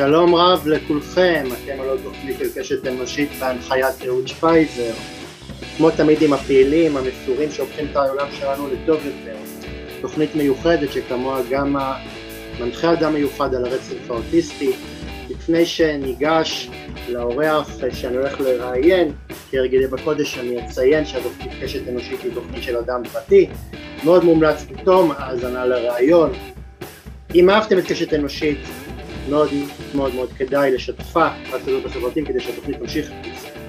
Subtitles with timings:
[0.00, 4.92] שלום רב לכולכם, אתם על עוד תוכנית של קשת אנושית בהנחיית אהוד שפייזר.
[5.76, 9.36] כמו תמיד עם הפעילים, המסורים שהופכים את העולם שלנו לטוב יותר.
[10.00, 11.76] תוכנית מיוחדת שכמוה גם
[12.60, 14.72] מנחה אדם מיוחד על הרצף האוטיסטי.
[15.30, 16.70] לפני שניגש
[17.08, 19.12] לאורח שאני הולך לראיין,
[19.50, 23.48] כהרגלי בקודש אני אציין שהתוכנית קשת אנושית היא תוכנית של אדם פרטי.
[24.04, 26.32] מאוד מומלץ פתאום האזנה לראיון.
[27.34, 28.58] אם אהבתם את קשת אנושית,
[29.30, 29.50] מאוד
[29.94, 33.10] מאוד מאוד כדאי לשתפה ברשתות החברתיים כדי שהתוכנית תמשיך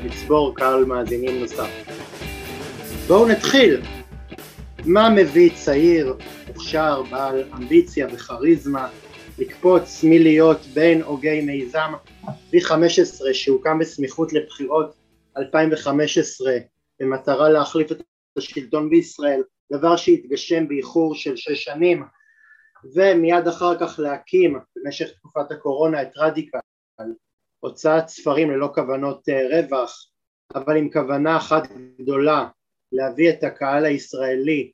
[0.05, 1.69] לצבור קהל מאזינים נוסף.
[3.07, 3.81] בואו נתחיל.
[4.85, 6.15] מה מביא צעיר,
[6.47, 8.87] מוכשר, בעל אמביציה וכריזמה
[9.37, 11.93] לקפוץ מלהיות בין הוגי מיזם
[12.55, 14.95] V15 שהוקם בסמיכות לבחירות
[15.37, 16.53] 2015
[16.99, 18.01] במטרה להחליף את
[18.37, 22.03] השלטון בישראל, דבר שהתגשם באיחור של שש שנים
[22.83, 26.59] ומיד אחר כך להקים במשך תקופת הקורונה את רדיקל,
[27.59, 30.05] הוצאת ספרים ללא כוונות אה, רווח,
[30.55, 31.63] אבל עם כוונה אחת
[31.99, 32.47] גדולה,
[32.91, 34.71] להביא את הקהל הישראלי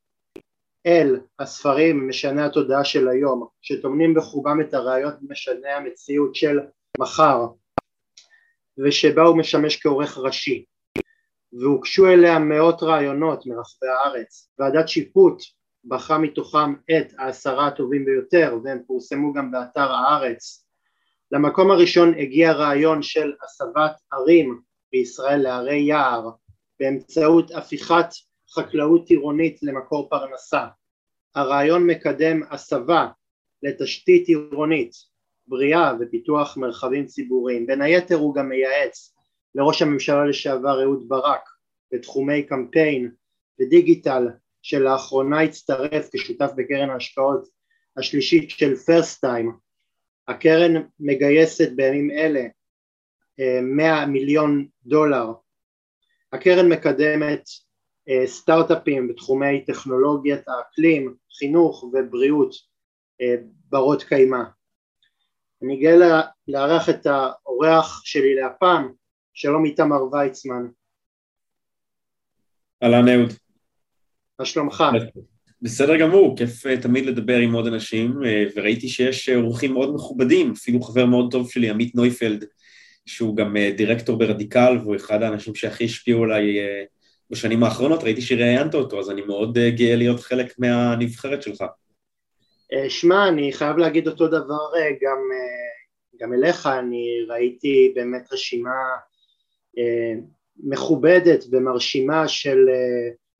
[0.85, 6.59] אל הספרים משני התודעה של היום, שטומנים בחובם את הרעיון משני המציאות של
[6.99, 7.45] מחר,
[8.77, 10.65] ושבה הוא משמש כעורך ראשי.
[11.53, 14.49] והוגשו אליה מאות רעיונות מרחבי הארץ.
[14.59, 15.41] ועדת שיפוט
[15.87, 20.65] בחרה מתוכם את העשרה הטובים ביותר והם פורסמו גם באתר הארץ.
[21.31, 26.29] למקום הראשון הגיע רעיון של הסבת ערים בישראל לערי יער
[26.79, 28.07] באמצעות הפיכת
[28.55, 30.67] חקלאות עירונית למקור פרנסה.
[31.35, 33.07] הרעיון מקדם הסבה
[33.63, 34.91] לתשתית עירונית
[35.47, 37.67] בריאה ופיתוח מרחבים ציבוריים.
[37.67, 39.15] בין היתר הוא גם מייעץ
[39.55, 41.49] לראש הממשלה לשעבר אהוד ברק
[41.93, 43.11] בתחומי קמפיין
[43.59, 44.27] ודיגיטל
[44.67, 47.47] שלאחרונה הצטרף כשותף בקרן ההשקעות
[47.97, 49.57] השלישית של פרסט טיים.
[50.27, 52.43] הקרן מגייסת בימים אלה
[53.61, 55.33] 100 אה, מיליון דולר.
[56.33, 57.43] הקרן מקדמת
[58.09, 62.55] אה, סטארט-אפים בתחומי טכנולוגיית האקלים, חינוך ובריאות
[63.21, 63.35] אה,
[63.69, 64.43] ברות קיימא.
[65.63, 68.93] אני גאה לארח את האורח שלי להפעם,
[69.33, 70.67] שלום איתמר ויצמן.
[72.83, 73.46] אהלן אהוד.
[74.39, 74.83] מה שלומך?
[75.61, 78.25] בסדר גמור, כיף uh, תמיד לדבר עם עוד אנשים, uh,
[78.55, 82.45] וראיתי שיש uh, אורחים מאוד מכובדים, אפילו חבר מאוד טוב שלי, עמית נויפלד,
[83.05, 86.57] שהוא גם דירקטור ברדיקל, והוא אחד האנשים שהכי השפיעו עליי
[87.29, 91.63] בשנים האחרונות, ראיתי שראיינת אותו, אז אני מאוד גאה להיות חלק מהנבחרת שלך.
[92.89, 94.69] שמע, אני חייב להגיד אותו דבר
[95.01, 95.17] גם,
[96.19, 98.75] גם אליך, אני ראיתי באמת רשימה
[100.57, 102.57] מכובדת ומרשימה של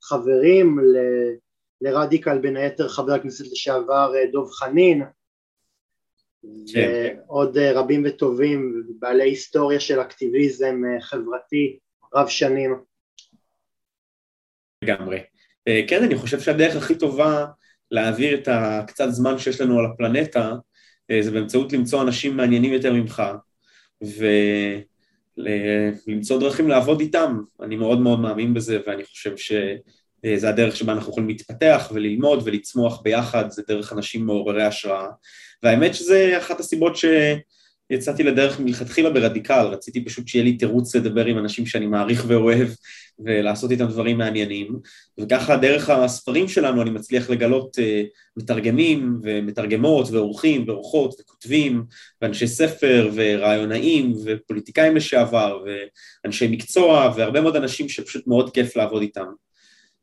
[0.10, 0.98] חברים ל,
[1.82, 5.04] לרדיקל בין היתר חבר הכנסת לשעבר אה, דב חנין
[6.74, 7.18] כן.
[7.28, 11.80] ועוד אה, רבים וטובים בעלי היסטוריה של אקטיביזם אה, חברתי
[12.16, 12.76] רב שנים.
[14.84, 15.20] לגמרי.
[15.88, 17.46] כן, אני חושב שהדרך הכי טובה
[17.92, 20.54] להעביר את הקצת זמן שיש לנו על הפלנטה
[21.22, 23.24] זה באמצעות למצוא אנשים מעניינים יותר ממך
[25.38, 27.42] ולמצוא דרכים לעבוד איתם.
[27.62, 29.52] אני מאוד מאוד מאמין בזה ואני חושב ש...
[30.26, 35.08] אה, זה הדרך שבה אנחנו יכולים להתפתח וללמוד ולצמוח ביחד, זה דרך אנשים מעוררי השראה.
[35.64, 36.96] והאמת שזה אחת הסיבות
[37.92, 42.68] שיצאתי לדרך מלכתחילה ברדיקל, רציתי פשוט שיהיה לי תירוץ לדבר עם אנשים שאני מעריך ואוהב
[43.20, 44.80] ולעשות איתם דברים מעניינים,
[45.20, 47.82] וככה דרך הספרים שלנו אני מצליח לגלות uh,
[48.38, 51.84] מתרגמים ומתרגמות ועורכים ועורכות וכותבים
[52.22, 59.26] ואנשי ספר ורעיונאים ופוליטיקאים לשעבר ואנשי מקצוע והרבה מאוד אנשים שפשוט מאוד כיף לעבוד איתם.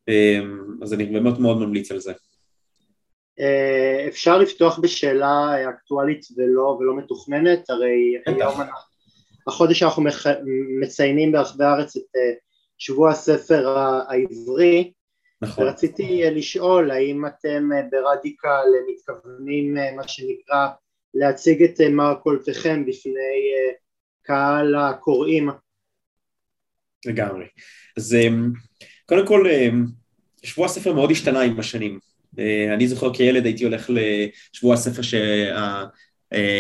[0.08, 2.12] אמ, אז אני באמת מאוד ממליץ על זה.
[3.40, 8.60] אה, אפשר לפתוח בשאלה אקטואלית ולא, ולא מתוכננת, הרי היום
[9.46, 10.02] החודש אנחנו
[10.80, 12.32] מציינים ברחבי הארץ את אה,
[12.78, 14.92] שבוע הספר העברי,
[15.42, 15.64] נכון.
[15.64, 20.69] ורציתי אה, לשאול האם אתם ברדיקל מתכוונים מה שנקרא
[21.14, 23.52] להציג את מרכולתכם בפני
[24.22, 25.50] קהל הקוראים?
[27.06, 27.44] לגמרי.
[27.96, 28.52] אז אמ,
[29.06, 29.69] קודם כל, אה,
[30.42, 31.98] שבוע הספר מאוד השתנה עם השנים.
[32.38, 33.90] אה, אני זוכר כילד הייתי הולך
[34.54, 35.02] לשבוע הספר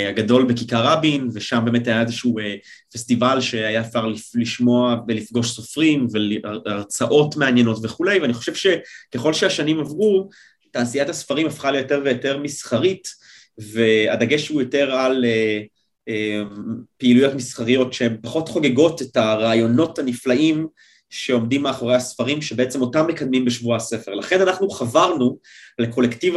[0.08, 2.54] הגדול בכיכר רבין, ושם באמת היה איזשהו אה,
[2.92, 6.06] פסטיבל שהיה אפשר לשמוע ולפגוש סופרים
[6.64, 10.28] והרצאות מעניינות וכולי, ואני חושב שככל שהשנים עברו,
[10.70, 13.08] תעשיית הספרים הפכה ליותר ויותר מסחרית,
[13.58, 15.24] והדגש הוא יותר על
[16.98, 20.66] פעילויות מסחריות שהן פחות חוגגות את הרעיונות הנפלאים
[21.14, 24.14] שעומדים מאחורי הספרים שבעצם אותם מקדמים בשבוע הספר.
[24.14, 25.38] לכן אנחנו חברנו
[25.78, 26.34] לקולקטיב,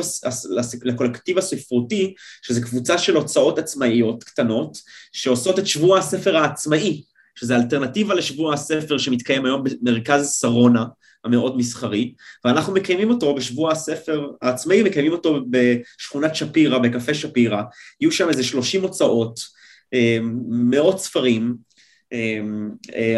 [0.83, 4.77] לקולקטיב הספרותי, שזה קבוצה של הוצאות עצמאיות קטנות,
[5.11, 7.03] שעושות את שבוע הספר העצמאי,
[7.35, 10.85] שזה אלטרנטיבה לשבוע הספר שמתקיים היום במרכז שרונה,
[11.23, 12.13] המאוד מסחרי,
[12.45, 17.61] ואנחנו מקיימים אותו בשבוע הספר העצמאי, מקיימים אותו בשכונת שפירא, בקפה שפירא,
[18.01, 19.39] יהיו שם איזה 30 הוצאות,
[19.93, 20.17] אה,
[20.49, 21.66] מאות ספרים,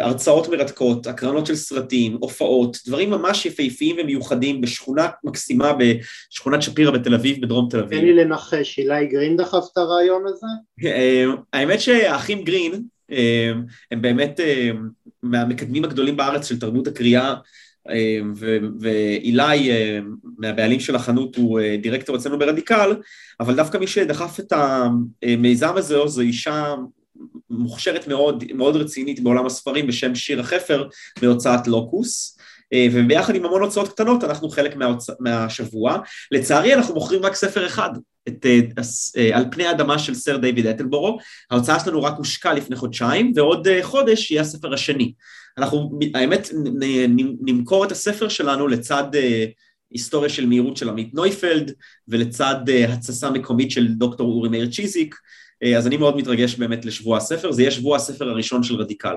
[0.02, 7.14] הרצאות מרתקות, הקרנות של סרטים, הופעות, דברים ממש יפהפיים ומיוחדים בשכונה מקסימה בשכונת שפירא בתל
[7.14, 8.00] אביב, בדרום תל אביב.
[8.00, 10.48] תן לי לנחש, אילי גרין דחף את הרעיון הזה?
[11.54, 12.84] האמת שהאחים גרין
[13.92, 14.40] הם באמת
[15.24, 17.36] מהמקדמים הגדולים בארץ של תרבות הקריאה
[18.80, 19.70] ואילי
[20.38, 22.96] מהבעלים של החנות הוא דירקטור אצלנו ברדיקל,
[23.40, 24.54] אבל דווקא מי שדחף את
[25.24, 26.76] המיזם הזה זו אישה
[27.50, 30.88] מוכשרת מאוד, מאוד רצינית בעולם הספרים בשם שירה חפר
[31.22, 32.38] בהוצאת לוקוס.
[32.92, 35.10] וביחד עם המון הוצאות קטנות אנחנו חלק מההוצ...
[35.20, 35.98] מהשבוע.
[36.32, 37.90] לצערי אנחנו מוכרים רק ספר אחד,
[38.28, 38.46] את,
[39.34, 41.18] על פני האדמה של סר דיוויד אטלבורו,
[41.52, 45.14] ההוצאה שלנו רק הושקה לפני חודשיים ועוד חודש יהיה הספר השני.
[45.58, 46.50] אנחנו, האמת,
[47.42, 49.04] נמכור את הספר שלנו לצד
[49.92, 51.72] היסטוריה של מהירות של עמית נויפלד
[52.08, 52.56] ולצד
[52.90, 55.16] התססה מקומית של דוקטור אורי מאיר צ'יזיק,
[55.78, 59.16] אז אני מאוד מתרגש באמת לשבוע הספר, זה יהיה שבוע הספר הראשון של רדיקל.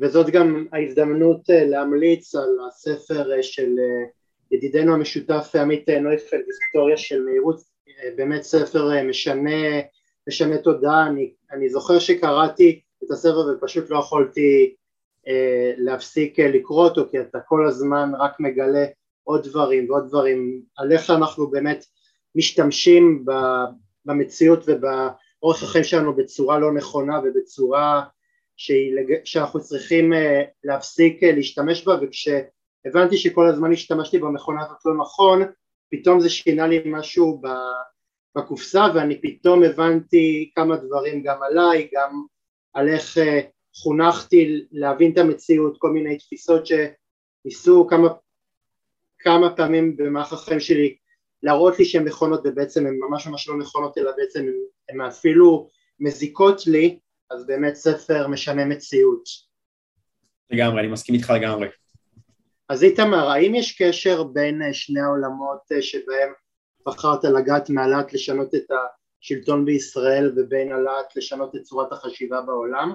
[0.00, 3.74] וזאת גם ההזדמנות להמליץ על הספר של
[4.50, 7.60] ידידנו המשותף עמית נויפלד, היסטוריה של מהירות,
[8.16, 9.80] באמת ספר משנה,
[10.28, 14.74] משנה תודעה, אני, אני זוכר שקראתי את הספר ופשוט לא יכולתי
[15.28, 18.86] אה, להפסיק לקרוא אותו כי אתה כל הזמן רק מגלה
[19.24, 21.84] עוד דברים ועוד דברים, על איך אנחנו באמת
[22.36, 23.24] משתמשים
[24.04, 28.02] במציאות ובאורך החיים שלנו בצורה לא נכונה ובצורה
[29.24, 35.42] שאנחנו צריכים אה, להפסיק אה, להשתמש בה וכשהבנתי שכל הזמן השתמשתי במכונה הזאת לא נכון
[35.90, 37.42] פתאום זה שינה לי משהו
[38.36, 42.22] בקופסה ואני פתאום הבנתי כמה דברים גם עליי, גם
[42.74, 43.40] על איך אה,
[43.82, 48.08] חונכתי להבין את המציאות, כל מיני תפיסות שניסו כמה,
[49.18, 50.96] כמה פעמים במערך החיים שלי
[51.42, 54.46] להראות לי שהן נכונות ובעצם הן ממש ממש לא נכונות אלא בעצם
[54.88, 55.68] הן אפילו
[56.00, 56.98] מזיקות לי
[57.30, 59.24] אז באמת ספר משנה מציאות.
[60.50, 61.68] לגמרי, אני מסכים איתך לגמרי.
[62.68, 66.32] אז איתמר, האם יש קשר בין אה, שני העולמות אה, שבהם
[66.86, 68.66] בחרת לגעת מהלהט לשנות את
[69.22, 72.94] השלטון בישראל ובין הלהט לשנות את צורת החשיבה בעולם?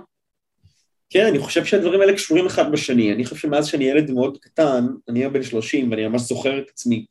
[1.10, 3.14] כן, אני חושב שהדברים האלה קשורים אחד בשני.
[3.14, 6.70] אני חושב שמאז שאני ילד מאוד קטן, אני היום בן 30 ואני ממש זוכר את
[6.70, 7.06] עצמי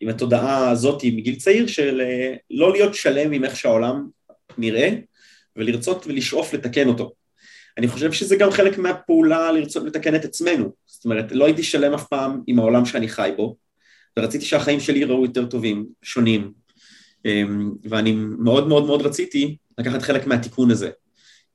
[0.00, 4.08] עם התודעה הזאת מגיל צעיר של אה, לא להיות שלם עם איך שהעולם
[4.58, 4.90] נראה
[5.56, 7.12] ולרצות ולשאוף לתקן אותו.
[7.78, 10.72] אני חושב שזה גם חלק מהפעולה לרצות לתקן את עצמנו.
[10.86, 13.56] זאת אומרת, לא הייתי שלם אף פעם עם העולם שאני חי בו,
[14.18, 16.52] ורציתי שהחיים שלי יראו יותר טובים, שונים,
[17.24, 20.90] אמ, ואני מאוד מאוד מאוד רציתי לקחת חלק מהתיקון הזה.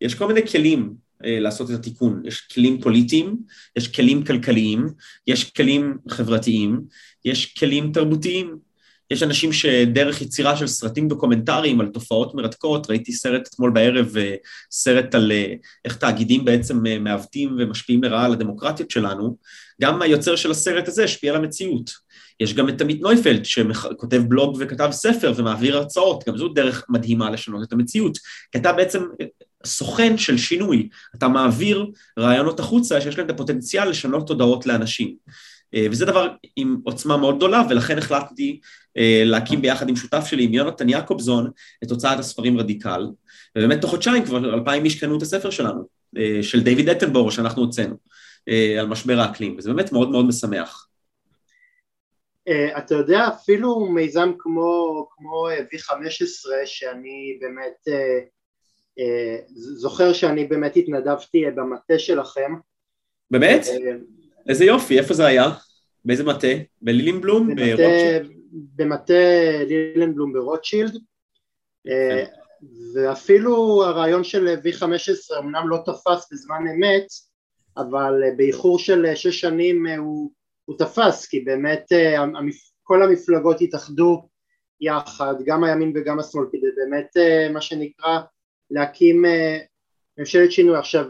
[0.02, 0.94] יש כל מיני כלים
[1.24, 3.38] לעשות את התיקון, יש כלים פוליטיים,
[3.76, 4.88] יש כלים כלכליים,
[5.28, 6.82] יש כלים חברתיים,
[7.26, 8.58] יש כלים תרבותיים,
[9.12, 14.36] יש אנשים שדרך יצירה של סרטים דוקומנטריים על תופעות מרתקות, ראיתי סרט אתמול בערב, אה,
[14.72, 15.54] סרט על אה,
[15.86, 19.38] איך תאגידים בעצם מעוותים ומשפיעים לרעה על הדמוקרטיות שלנו,
[19.82, 21.92] גם היוצר של הסרט הזה השפיע על המציאות.
[22.40, 27.30] יש גם את עמית נויפלד שכותב בלוג וכתב ספר ומעביר הרצאות, גם זו דרך מדהימה
[27.30, 28.18] לשנות את המציאות,
[28.52, 29.04] כי אתה בעצם
[29.66, 31.86] סוכן של שינוי, אתה מעביר
[32.20, 35.16] רעיונות החוצה שיש להם את הפוטנציאל לשנות תודעות לאנשים.
[35.76, 38.60] אה, וזה דבר עם עוצמה מאוד גדולה, ולכן החלטתי
[38.98, 41.52] אה, להקים ביחד עם שותף שלי, עם יונתן יעקובזון,
[41.84, 43.08] את הוצאת הספרים רדיקל,
[43.58, 47.62] ובאמת תוך חודשיים כבר אלפיים איש קנו את הספר שלנו, אה, של דיוויד אטנבורו שאנחנו
[47.62, 47.96] הוצאנו,
[48.80, 50.88] על משבר האקלים, וזה באמת מאוד מאוד משמח.
[52.78, 57.88] אתה יודע אפילו מיזם כמו, כמו V15 שאני באמת
[59.56, 62.54] זוכר שאני באמת התנדבתי במטה שלכם
[63.32, 63.66] באמת?
[64.50, 65.52] איזה יופי, איפה זה היה?
[66.06, 66.48] באיזה מטה?
[66.82, 67.50] בלילינבלום?
[68.76, 69.14] במטה
[69.68, 70.98] לילינבלום ברוטשילד
[72.94, 77.08] ואפילו הרעיון של V15 אמנם לא תפס בזמן אמת
[77.78, 80.32] אבל באיחור של שש שנים הוא
[80.66, 82.24] הוא תפס כי באמת אה,
[82.84, 84.30] כל המפלגות התאחדו
[84.82, 88.20] יחד, גם הימין וגם השמאל כדי באמת אה, מה שנקרא
[88.72, 89.58] להקים אה,
[90.18, 90.78] ממשלת שינוי.
[90.78, 91.06] עכשיו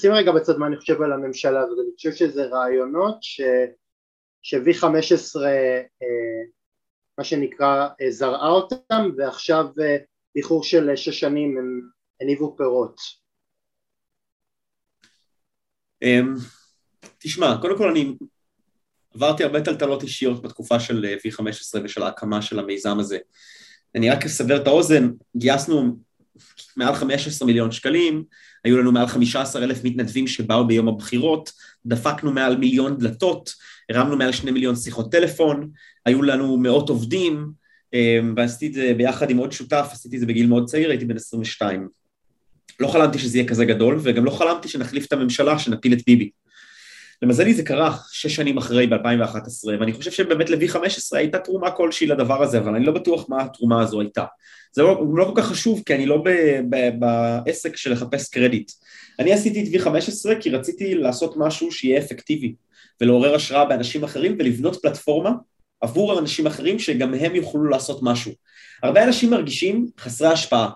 [0.00, 3.40] שים רגע בצד מה אני חושב על הממשלה הזאת, אני חושב שזה רעיונות ש,
[4.42, 5.40] ש-V15
[7.18, 9.66] מה שנקרא זרעה אותם ועכשיו
[10.34, 11.80] באיחור של שש שנים הם
[12.20, 12.96] הניבו פירות.
[16.02, 16.34] אמ,
[17.18, 18.16] תשמע, קודם כל אני
[19.14, 23.18] עברתי הרבה טלטלות אישיות בתקופה של אה, V15 ושל ההקמה של המיזם הזה.
[23.94, 25.96] אני רק אסבר את האוזן, גייסנו
[26.76, 28.24] מעל 15 מיליון שקלים,
[28.64, 31.52] היו לנו מעל 15 אלף מתנדבים שבאו ביום הבחירות,
[31.86, 33.50] דפקנו מעל מיליון דלתות,
[33.90, 35.70] הרמנו מעל שני מיליון שיחות טלפון,
[36.06, 37.50] היו לנו מאות עובדים,
[37.94, 41.04] אמ, ועשיתי את זה ביחד עם עוד שותף, עשיתי את זה בגיל מאוד צעיר, הייתי
[41.04, 41.88] בן 22.
[42.80, 46.30] לא חלמתי שזה יהיה כזה גדול, וגם לא חלמתי שנחליף את הממשלה, שנפיל את ביבי.
[47.24, 52.06] למזלי זה קרה שש שנים אחרי ב-2011, ואני חושב שבאמת לוי 15 הייתה תרומה כלשהי
[52.06, 54.24] לדבר הזה, אבל אני לא בטוח מה התרומה הזו הייתה.
[54.72, 56.30] זה לא, לא כל כך חשוב, כי אני לא ב,
[56.70, 58.70] ב, בעסק של לחפש קרדיט.
[59.18, 62.54] אני עשיתי את V15 כי רציתי לעשות משהו שיהיה אפקטיבי,
[63.00, 65.30] ולעורר השראה באנשים אחרים ולבנות פלטפורמה
[65.80, 68.32] עבור אנשים אחרים שגם הם יוכלו לעשות משהו.
[68.82, 70.70] הרבה אנשים מרגישים חסרי השפעה,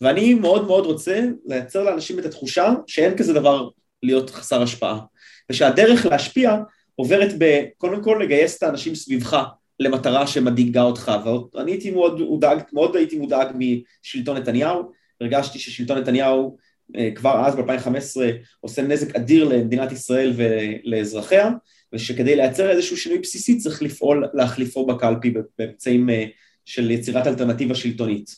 [0.00, 3.68] ואני מאוד מאוד רוצה לייצר לאנשים את התחושה שאין כזה דבר
[4.02, 5.00] להיות חסר השפעה.
[5.50, 6.56] ושהדרך להשפיע
[6.94, 9.44] עוברת בקודם כל לגייס את האנשים סביבך
[9.80, 11.12] למטרה שמדאיגה אותך,
[11.54, 16.56] ואני הייתי מאוד מודאג, מאוד הייתי מודאג משלטון נתניהו, הרגשתי ששלטון נתניהו
[16.96, 18.20] אה, כבר אז ב-2015
[18.60, 21.50] עושה נזק אדיר למדינת ישראל ולאזרחיה,
[21.92, 26.24] ושכדי לייצר איזשהו שינוי בסיסי צריך לפעול להחליפו בקלפי באמצעים אה,
[26.64, 28.30] של יצירת אלטרנטיבה שלטונית.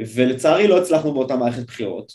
[0.00, 2.12] ולצערי לא הצלחנו באותה מערכת בחירות,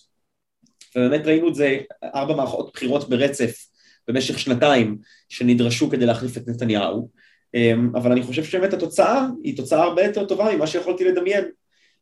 [0.96, 3.68] ובאמת ראינו את זה ארבע מערכות בחירות ברצף
[4.08, 4.98] במשך שנתיים
[5.30, 7.10] שנדרשו כדי להחליף את נתניהו,
[7.54, 11.46] אמ, אבל אני חושב שבאמת התוצאה היא תוצאה הרבה יותר טובה ממה שיכולתי לדמיין.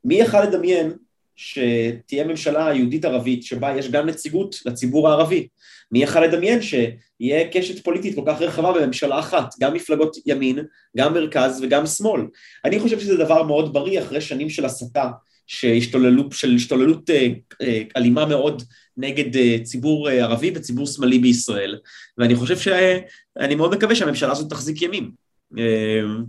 [0.04, 0.94] מי יכל לדמיין
[1.36, 5.48] שתהיה ממשלה יהודית-ערבית שבה יש גם נציגות לציבור הערבי?
[5.92, 10.60] מי יכל לדמיין שיהיה קשת פוליטית כל כך רחבה בממשלה אחת, גם מפלגות ימין,
[10.98, 12.22] גם מרכז וגם שמאל?
[12.66, 15.10] אני חושב שזה דבר מאוד בריא אחרי שנים של הסתה,
[15.48, 17.28] שהשתוללות, של השתוללות אה,
[17.62, 18.64] אה, אלימה מאוד
[18.98, 21.80] נגד אה, ציבור ערבי וציבור שמאלי בישראל,
[22.18, 25.12] ואני חושב שאני מאוד מקווה שהממשלה הזאת תחזיק ימים,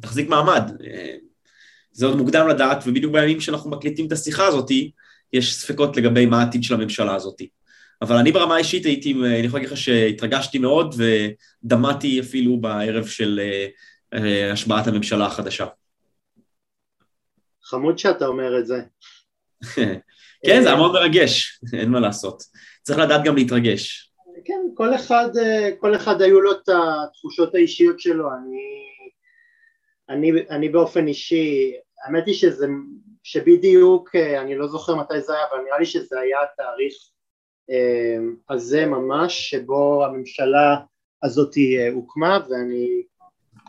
[0.00, 0.70] תחזיק מעמד.
[1.92, 4.70] זה עוד מוקדם לדעת, ובדיוק בימים שאנחנו מקליטים את השיחה הזאת,
[5.32, 7.42] יש ספקות לגבי מה העתיד של הממשלה הזאת.
[8.02, 13.40] אבל אני ברמה האישית הייתי, אני יכול להגיד לך שהתרגשתי מאוד ודמעתי אפילו בערב של
[14.52, 15.66] השבעת הממשלה החדשה.
[17.66, 18.82] חמוד שאתה אומר את זה.
[20.46, 22.42] כן, זה היה מאוד מרגש, אין מה לעשות.
[22.82, 24.12] צריך לדעת גם להתרגש.
[24.44, 25.28] כן, כל אחד,
[25.78, 28.28] כל אחד היו לו את התחושות האישיות שלו.
[28.32, 28.86] אני,
[30.08, 31.72] אני, אני באופן אישי,
[32.04, 32.66] האמת היא שזה,
[33.22, 36.94] שבדיוק, אני לא זוכר מתי זה היה, אבל נראה לי שזה היה התאריך
[37.70, 38.18] אה,
[38.50, 40.76] הזה ממש, שבו הממשלה
[41.22, 43.02] הזאת אה, הוקמה, ואני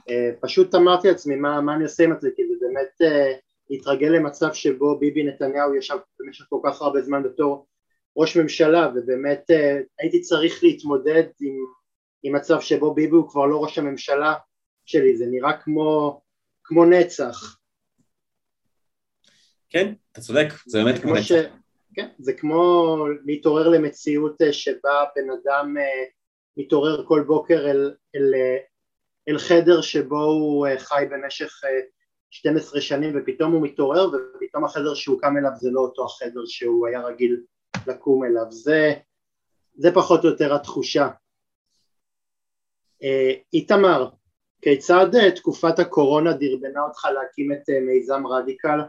[0.10, 3.12] אה, פשוט אמרתי לעצמי מה, מה אני עושה עם זה, כי זה באמת
[3.70, 7.68] להתרגל למצב שבו ביבי נתניהו ישב במשך כל כך הרבה זמן בתור
[8.18, 9.56] ראש ממשלה ובאמת uh,
[10.00, 11.56] הייתי צריך להתמודד עם,
[12.24, 14.34] עם מצב שבו ביבי הוא כבר לא ראש הממשלה
[14.86, 16.22] שלי, זה נראה כמו,
[16.64, 17.58] כמו נצח.
[19.70, 21.24] כן, אתה צודק, זה באמת כמו נצח.
[21.24, 21.32] ש...
[21.96, 26.12] כן, זה כמו להתעורר למציאות אה, שבה בן אדם uh,
[26.58, 28.32] מתעורר כל בוקר אל, אל,
[29.30, 31.62] אל חדר שבו הוא חי במשך
[32.30, 36.88] 12 שנים ופתאום הוא מתעורר ופתאום החדר שהוא קם אליו זה לא אותו החדר שהוא
[36.88, 37.42] היה רגיל
[37.88, 38.94] לקום אליו, זה,
[39.76, 41.10] זה פחות או יותר התחושה.
[43.04, 44.10] אה, איתמר,
[44.62, 48.80] כיצד אה, תקופת הקורונה דרבנה אותך להקים את אה, מיזם רדיקל?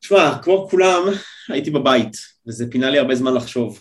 [0.00, 1.02] תשמע, כמו כולם
[1.48, 2.12] הייתי בבית
[2.46, 3.80] וזה פינה לי הרבה זמן לחשוב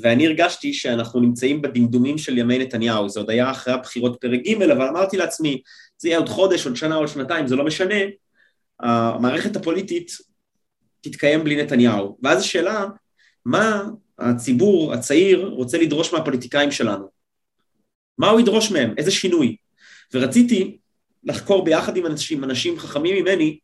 [0.00, 4.62] ואני הרגשתי שאנחנו נמצאים בדמדומים של ימי נתניהו, זה עוד היה אחרי הבחירות פרק ג',
[4.62, 5.62] אבל אמרתי לעצמי,
[5.98, 7.94] זה יהיה עוד חודש, עוד שנה, עוד שנתיים, זה לא משנה,
[8.80, 10.12] המערכת הפוליטית
[11.00, 12.18] תתקיים בלי נתניהו.
[12.22, 12.86] ואז השאלה,
[13.44, 13.82] מה
[14.18, 17.08] הציבור הצעיר רוצה לדרוש מהפוליטיקאים שלנו?
[18.18, 18.94] מה הוא ידרוש מהם?
[18.98, 19.56] איזה שינוי?
[20.14, 20.78] ורציתי
[21.24, 23.58] לחקור ביחד עם אנשים, אנשים חכמים ממני,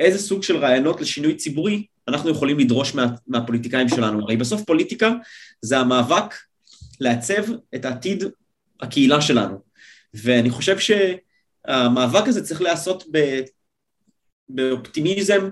[0.00, 4.22] איזה סוג של רעיונות לשינוי ציבורי אנחנו יכולים לדרוש מה, מהפוליטיקאים שלנו.
[4.22, 5.12] הרי בסוף פוליטיקה
[5.62, 6.34] זה המאבק
[7.00, 7.42] לעצב
[7.74, 8.24] את עתיד
[8.80, 9.58] הקהילה שלנו.
[10.14, 13.04] ואני חושב שהמאבק הזה צריך להיעשות
[14.48, 15.48] באופטימיזם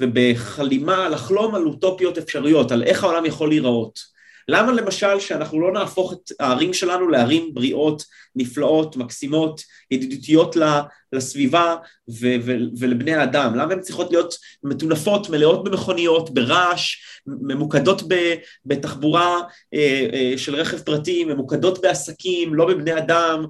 [0.00, 4.15] ובחלימה, לחלום על אוטופיות אפשריות, על איך העולם יכול להיראות.
[4.48, 8.04] למה למשל שאנחנו לא נהפוך את הערים שלנו לערים בריאות,
[8.36, 10.56] נפלאות, מקסימות, ידידותיות
[11.12, 11.76] לסביבה
[12.08, 13.54] ו- ו- ולבני האדם?
[13.54, 18.34] למה הן צריכות להיות מטונפות, מלאות במכוניות, ברעש, ממוקדות ב-
[18.66, 19.40] בתחבורה
[19.74, 23.46] אה, אה, של רכב פרטי, ממוקדות בעסקים, לא בבני אדם,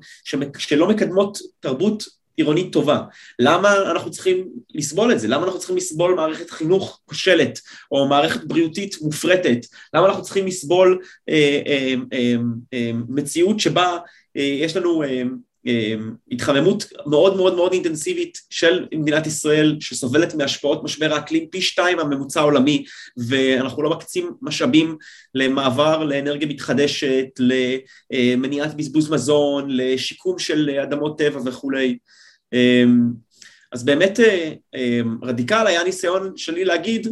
[0.59, 2.05] שלא מקדמות תרבות
[2.37, 3.01] עירונית טובה?
[3.39, 5.29] למה אנחנו צריכים לסבול את זה?
[5.29, 7.61] למה אנחנו צריכים לסבול מערכת חינוך כושלת
[7.93, 9.67] או מערכת בריאותית מופרטת?
[9.95, 12.35] למה אנחנו צריכים לסבול אה, אה, אה,
[12.75, 13.99] אה, מציאות שבה
[14.37, 15.23] אה, יש לנו אה,
[15.67, 21.99] אמ, התחממות מאוד מאוד מאוד אינטנסיבית של מדינת ישראל שסובלת מהשפעות משבר האקלים פי שתיים
[21.99, 22.85] הממוצע העולמי
[23.29, 24.97] ואנחנו לא מקצים משאבים
[25.35, 31.99] למעבר לאנרגיה מתחדשת, למניעת בזבוז מזון, לשיקום של אדמות טבע וכולי
[33.73, 37.09] אז באמת אה, אמ, רדיקל היה ניסיון שלי להגיד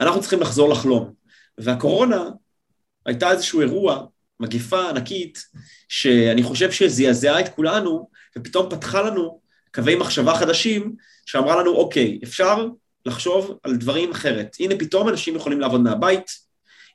[0.00, 1.12] אנחנו צריכים לחזור לחלום
[1.58, 2.30] והקורונה
[3.06, 4.06] הייתה איזשהו אירוע
[4.40, 5.44] מגיפה ענקית,
[5.88, 9.40] שאני חושב שזעזעה את כולנו, ופתאום פתחה לנו
[9.74, 10.94] קווי מחשבה חדשים,
[11.26, 12.68] שאמרה לנו, אוקיי, אפשר
[13.06, 14.56] לחשוב על דברים אחרת.
[14.60, 16.30] הנה פתאום אנשים יכולים לעבוד מהבית,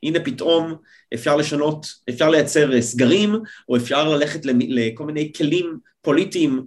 [0.02, 0.74] הנה פתאום
[1.14, 3.34] אפשר לשנות, אפשר לייצר אה, סגרים,
[3.68, 6.66] או אפשר ללכת לכל מיני כלים פוליטיים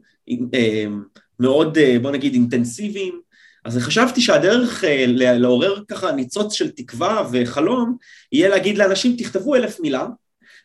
[1.40, 3.22] מאוד, אה, בוא נגיד, אינטנסיביים.
[3.66, 7.98] אז חשבתי שהדרך לעורר ככה ניצוץ של תקווה וחלום,
[8.32, 10.08] יהיה להגיד לאנשים, תכתבו אלף מילה,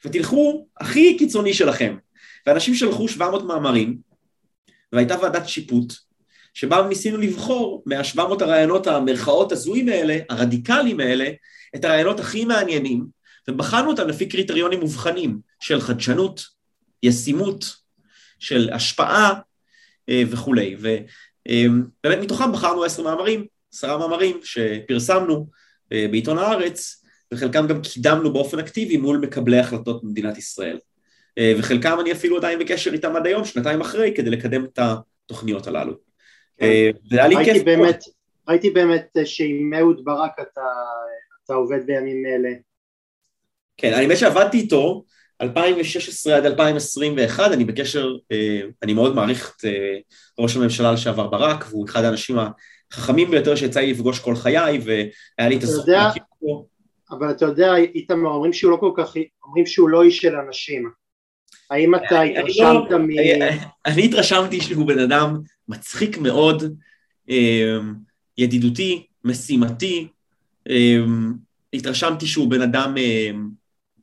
[0.04, 1.96] ותלכו הכי קיצוני שלכם.
[2.46, 3.98] ואנשים שלחו 700 מאמרים,
[4.92, 5.92] והייתה ועדת שיפוט,
[6.54, 11.30] שבה ניסינו לבחור מה-700 הרעיונות המרכאות הזויים האלה, הרדיקליים האלה,
[11.76, 13.06] את הרעיונות הכי מעניינים,
[13.48, 16.42] ובחנו אותם לפי קריטריונים מובחנים של חדשנות,
[17.02, 17.64] ישימות,
[18.38, 19.38] של השפעה אה,
[20.30, 20.76] וכולי.
[20.78, 25.46] ובאמת מתוכם בחרנו עשר מאמרים, עשרה מאמרים שפרסמנו
[25.92, 30.78] אה, בעיתון הארץ, וחלקם גם קידמנו באופן אקטיבי מול מקבלי החלטות במדינת ישראל.
[31.38, 35.66] אה, וחלקם אני אפילו עדיין בקשר איתם עד היום, שנתיים אחרי, כדי לקדם את התוכניות
[35.66, 35.94] הללו.
[36.58, 36.66] כן.
[36.66, 37.64] אה, והיה לי כיף.
[37.64, 38.04] באמת,
[38.48, 40.66] ראיתי באמת שעם אהוד ברק אתה,
[41.44, 42.50] אתה עובד בימים אלה.
[43.76, 45.04] כן, האמת שעבדתי איתו
[45.42, 49.64] 2016 עד 2021, אני בקשר, אה, אני מאוד מעריך את
[50.38, 52.36] ראש הממשלה לשעבר ברק, והוא אחד האנשים
[52.92, 56.66] החכמים ביותר שיצא לי לפגוש כל חיי, והיה לי את הזכות להכיר אותו.
[57.10, 59.14] אבל אתה יודע, איתמר, אומרים שהוא לא כל כך,
[59.44, 60.90] אומרים שהוא לא איש של אנשים.
[61.70, 63.08] האם אתה לא- התרשמת מ...
[63.86, 66.62] אני התרשמתי שהוא בן אדם מצחיק מאוד,
[67.28, 67.94] אמ,
[68.38, 70.08] ידידותי, משימתי,
[71.72, 72.94] התרשמתי שהוא בן אדם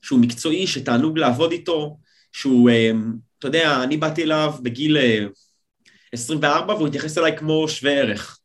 [0.06, 1.98] שהוא מקצועי, שתענוג לעבוד איתו,
[2.32, 2.70] שהוא,
[3.40, 4.98] אתה יודע, אני באתי אליו בגיל
[6.12, 8.40] 24 אה, והוא התייחס אליי כמו שווה ערך.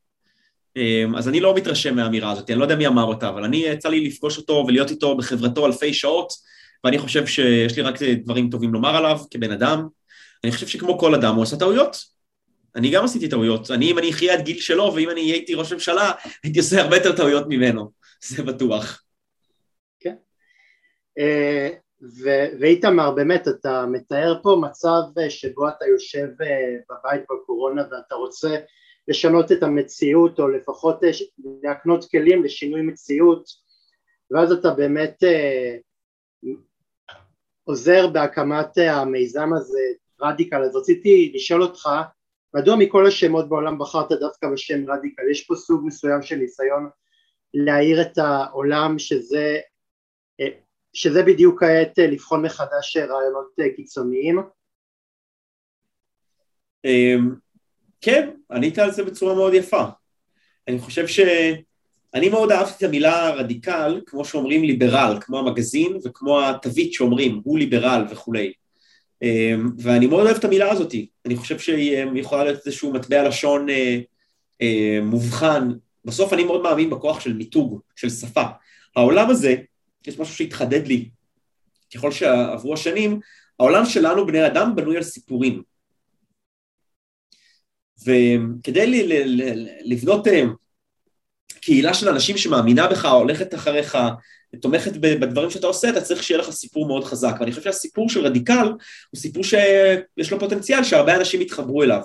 [0.76, 3.56] אמ, אז אני לא מתרשם מהאמירה הזאת, אני לא יודע מי אמר אותה, אבל אני,
[3.56, 6.32] יצא לי לפגוש אותו ולהיות איתו בחברתו אלפי שעות,
[6.84, 9.86] ואני חושב שיש לי רק דברים טובים לומר עליו כבן אדם.
[10.44, 11.96] אני חושב שכמו כל אדם הוא עשה טעויות.
[12.76, 13.70] אני גם עשיתי טעויות.
[13.70, 16.12] אני, אם אני אחיה עד גיל שלו, ואם אני הייתי ראש ממשלה,
[16.44, 17.90] הייתי עושה הרבה יותר טעויות ממנו,
[18.28, 19.02] זה בטוח.
[21.18, 21.68] אה,
[22.60, 28.56] ואיתמר, באמת, אתה מתאר פה מצב אה, שבו אתה יושב אה, בבית בקורונה ואתה רוצה
[29.08, 31.10] לשנות את המציאות או לפחות אה,
[31.62, 33.44] להקנות כלים לשינוי מציאות
[34.30, 35.76] ואז אתה באמת אה,
[37.64, 39.80] עוזר בהקמת אה, המיזם הזה
[40.20, 40.62] רדיקל.
[40.62, 41.88] אז רציתי לשאול אותך
[42.54, 45.22] מדוע מכל השמות בעולם בחרת דווקא בשם רדיקל?
[45.30, 46.90] יש פה סוג מסוים של ניסיון
[47.54, 49.58] להאיר את העולם שזה
[50.92, 54.40] שזה בדיוק העת לבחון מחדש רעיונות קיצוניים
[56.84, 57.34] אמ,
[58.00, 59.84] כן, ענית על זה בצורה מאוד יפה.
[60.68, 61.20] אני חושב ש...
[62.14, 67.58] אני מאוד אהבתי את המילה רדיקל, כמו שאומרים ליברל, כמו המגזין וכמו התווית שאומרים, הוא
[67.58, 68.52] ליברל וכולי.
[69.22, 70.94] אמ, ואני מאוד אוהב את המילה הזאת,
[71.26, 73.98] אני חושב שהיא יכולה להיות איזשהו מטבע לשון אה,
[74.62, 75.68] אה, מובחן.
[76.04, 78.44] בסוף אני מאוד מאמין בכוח של מיתוג, של שפה.
[78.96, 79.56] העולם הזה,
[80.06, 81.08] יש משהו שהתחדד לי
[81.94, 83.20] ככל שעברו השנים,
[83.58, 85.62] העולם שלנו, בני אדם, בנוי על סיפורים.
[88.04, 89.08] וכדי
[89.84, 90.42] לבנות אה,
[91.60, 93.98] קהילה של אנשים שמאמינה בך, הולכת אחריך,
[94.60, 97.36] תומכת בדברים שאתה עושה, אתה צריך שיהיה לך סיפור מאוד חזק.
[97.40, 98.68] ואני חושב שהסיפור של רדיקל
[99.10, 102.02] הוא סיפור שיש לו פוטנציאל שהרבה אנשים יתחברו אליו.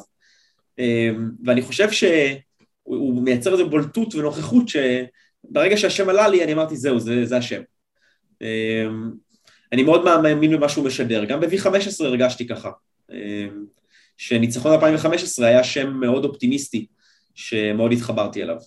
[0.80, 1.10] אה,
[1.46, 7.26] ואני חושב שהוא מייצר איזו בולטות ונוכחות שברגע שהשם עלה לי, אני אמרתי, זהו, זה,
[7.26, 7.62] זה השם.
[8.42, 8.86] אה,
[9.72, 12.72] אני מאוד מאמין במה שהוא משדר, גם ב-V15 הרגשתי ככה.
[14.18, 16.88] שניצחון 2015 היה שם מאוד אופטימיסטי,
[17.34, 18.58] שמאוד התחברתי אליו.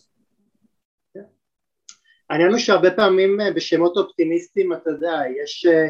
[2.30, 5.66] העניין הוא שהרבה פעמים אה, בשמות אופטימיסטיים, אתה יודע, יש...
[5.66, 5.86] אה,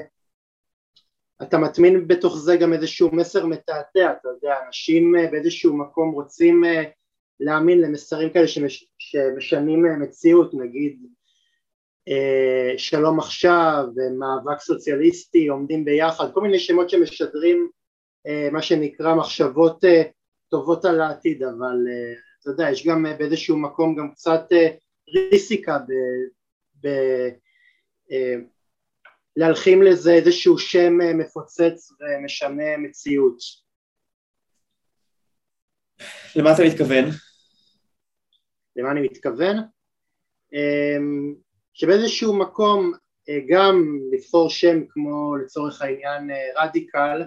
[1.43, 6.63] אתה מטמין בתוך זה גם איזשהו מסר מתעתע, אתה יודע, אנשים אה, באיזשהו מקום רוצים
[7.41, 10.99] להאמין למסרים כאלה שמש, שמשנים מציאות, נגיד
[12.77, 13.85] שלום עכשיו,
[14.19, 17.71] מאבק סוציאליסטי, עומדים ביחד, כל מיני שמות שמשדרים
[18.27, 20.03] אה, מה שנקרא מחשבות אה,
[20.51, 21.77] טובות על העתיד, אבל
[22.41, 24.43] אתה יודע, יש גם באיזשהו מקום גם קצת
[25.15, 25.93] ריסיקה ב...
[26.87, 26.89] ב
[29.37, 33.39] להלחים לזה איזשהו שם מפוצץ ומשנה מציאות.
[36.37, 37.05] למה אתה מתכוון?
[38.77, 39.57] למה אני מתכוון?
[40.53, 41.35] אמ,
[41.79, 42.93] שבאיזשהו מקום
[43.29, 47.23] אה, גם לבחור שם כמו לצורך העניין אה, רדיקל,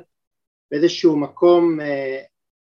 [0.71, 2.21] באיזשהו מקום אה,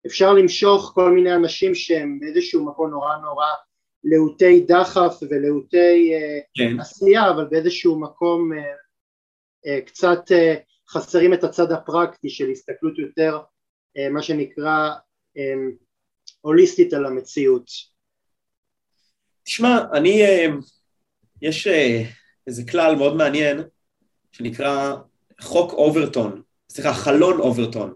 [0.05, 3.47] אפשר למשוך כל מיני אנשים שהם באיזשהו מקום נורא נורא
[4.03, 6.11] להוטי דחף ולהוטי
[6.53, 6.79] כן.
[6.79, 8.51] עשייה, אבל באיזשהו מקום
[9.85, 10.19] קצת
[10.89, 13.39] חסרים את הצד הפרקטי של הסתכלות יותר
[14.11, 14.89] מה שנקרא
[16.41, 17.65] הוליסטית על המציאות.
[19.43, 20.23] תשמע, אני,
[21.43, 22.03] יש אה,
[22.47, 23.61] איזה כלל מאוד מעניין
[24.31, 24.95] שנקרא
[25.41, 27.93] חוק אוברטון, סליחה, חלון אוברטון,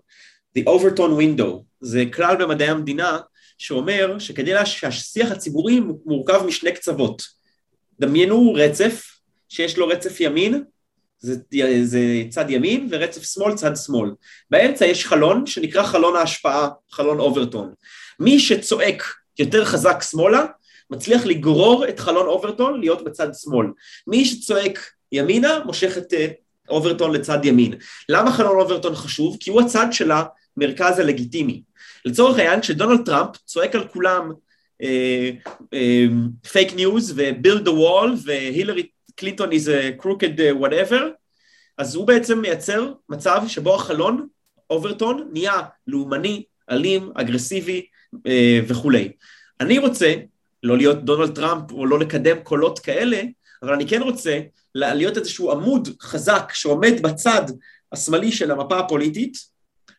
[0.58, 3.20] The Overton Window, זה כלל במדעי המדינה
[3.58, 7.24] שאומר שכדי שהשיח הציבורי מורכב משני קצוות.
[8.00, 10.64] דמיינו רצף שיש לו רצף ימין,
[11.20, 11.36] זה,
[11.84, 14.12] זה צד ימין, ורצף שמאל, צד שמאל.
[14.50, 17.74] באמצע יש חלון שנקרא חלון ההשפעה, חלון אוברטון.
[18.20, 19.04] מי שצועק
[19.40, 20.46] יותר חזק שמאלה,
[20.92, 23.68] מצליח לגרור את חלון אוברטון להיות בצד שמאל.
[24.08, 26.28] מי שצועק ימינה, מושך את אה,
[26.70, 27.74] אוברטון לצד ימין.
[28.10, 29.38] למה חלון אוברטון חשוב?
[29.40, 31.62] כי הוא הצד של המרכז הלגיטימי.
[32.06, 34.32] לצורך העניין, כשדונלד טראמפ צועק על כולם
[36.52, 39.50] fake news ו-build the wall והילרי קלינטון
[40.00, 41.02] crooked uh, whatever,
[41.78, 44.28] אז הוא בעצם מייצר מצב שבו החלון
[44.70, 47.86] אוברטון נהיה לאומני, אלים, אגרסיבי,
[48.28, 49.12] אה, וכולי.
[49.62, 50.14] אני רוצה
[50.64, 53.22] לא להיות דונלד טראמפ או לא לקדם קולות כאלה,
[53.64, 54.40] אבל אני כן רוצה
[54.76, 57.42] להיות איזשהו עמוד חזק שעומד בצד
[57.92, 59.38] השמאלי של המפה הפוליטית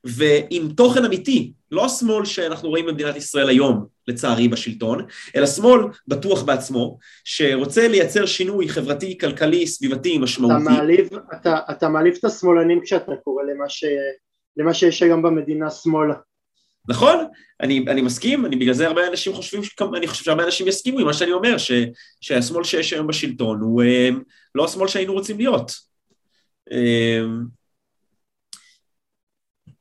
[0.05, 6.43] ועם תוכן אמיתי, לא השמאל שאנחנו רואים במדינת ישראל היום, לצערי, בשלטון, אלא שמאל בטוח
[6.43, 10.63] בעצמו, שרוצה לייצר שינוי חברתי, כלכלי, סביבתי, משמעותי.
[10.63, 11.09] אתה מעליב,
[11.41, 13.85] אתה, אתה מעליב את השמאלנים כשאתה קורא למה, ש,
[14.57, 16.15] למה שיש היום במדינה שמאלה.
[16.89, 17.25] נכון,
[17.61, 19.63] אני, אני מסכים, אני בגלל זה הרבה אנשים חושבים,
[19.97, 21.73] אני חושב שהרבה אנשים יסכימו עם מה שאני אומר, ש,
[22.21, 24.09] שהשמאל שיש היום בשלטון הוא אה,
[24.55, 25.73] לא השמאל שהיינו רוצים להיות.
[26.73, 27.21] אה,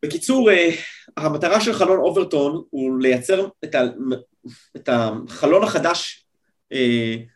[0.04, 0.70] בקיצור, אה,
[1.18, 3.82] המטרה של חלון אוברטון הוא לייצר את, ה,
[4.76, 6.24] את החלון החדש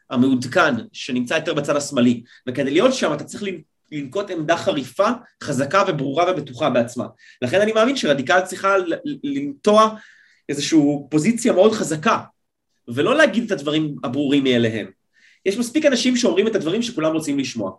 [0.09, 3.43] המעודכן שנמצא יותר בצד השמאלי, וכדי להיות שם אתה צריך
[3.91, 5.07] לנקוט עמדה חריפה,
[5.43, 7.07] חזקה וברורה ובטוחה בעצמה.
[7.41, 8.75] לכן אני מאמין שרדיקל צריכה
[9.23, 9.95] לנטוע
[10.49, 12.19] איזושהי פוזיציה מאוד חזקה,
[12.87, 14.91] ולא להגיד את הדברים הברורים מאליהם.
[15.45, 17.71] יש מספיק אנשים שאומרים את הדברים שכולם רוצים לשמוע.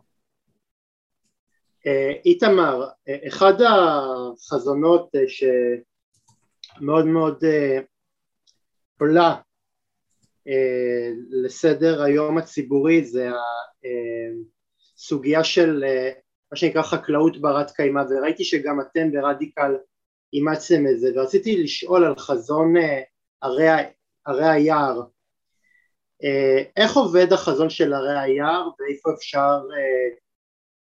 [1.86, 5.20] אה, איתמר, אה, אחד החזונות אה,
[6.78, 7.44] שמאוד מאוד
[9.00, 9.36] עולה
[11.30, 13.28] לסדר היום הציבורי זה
[15.02, 16.10] סוגיה של אה,
[16.52, 19.76] מה שנקרא חקלאות ברת קיימא וראיתי שגם אתם ברדיקל
[20.32, 23.02] אימצתם את זה ורציתי לשאול על חזון אה,
[23.40, 23.66] ערי,
[24.24, 25.02] ערי היער
[26.24, 29.58] אה, איך עובד החזון של ערי היער ואיפה אפשר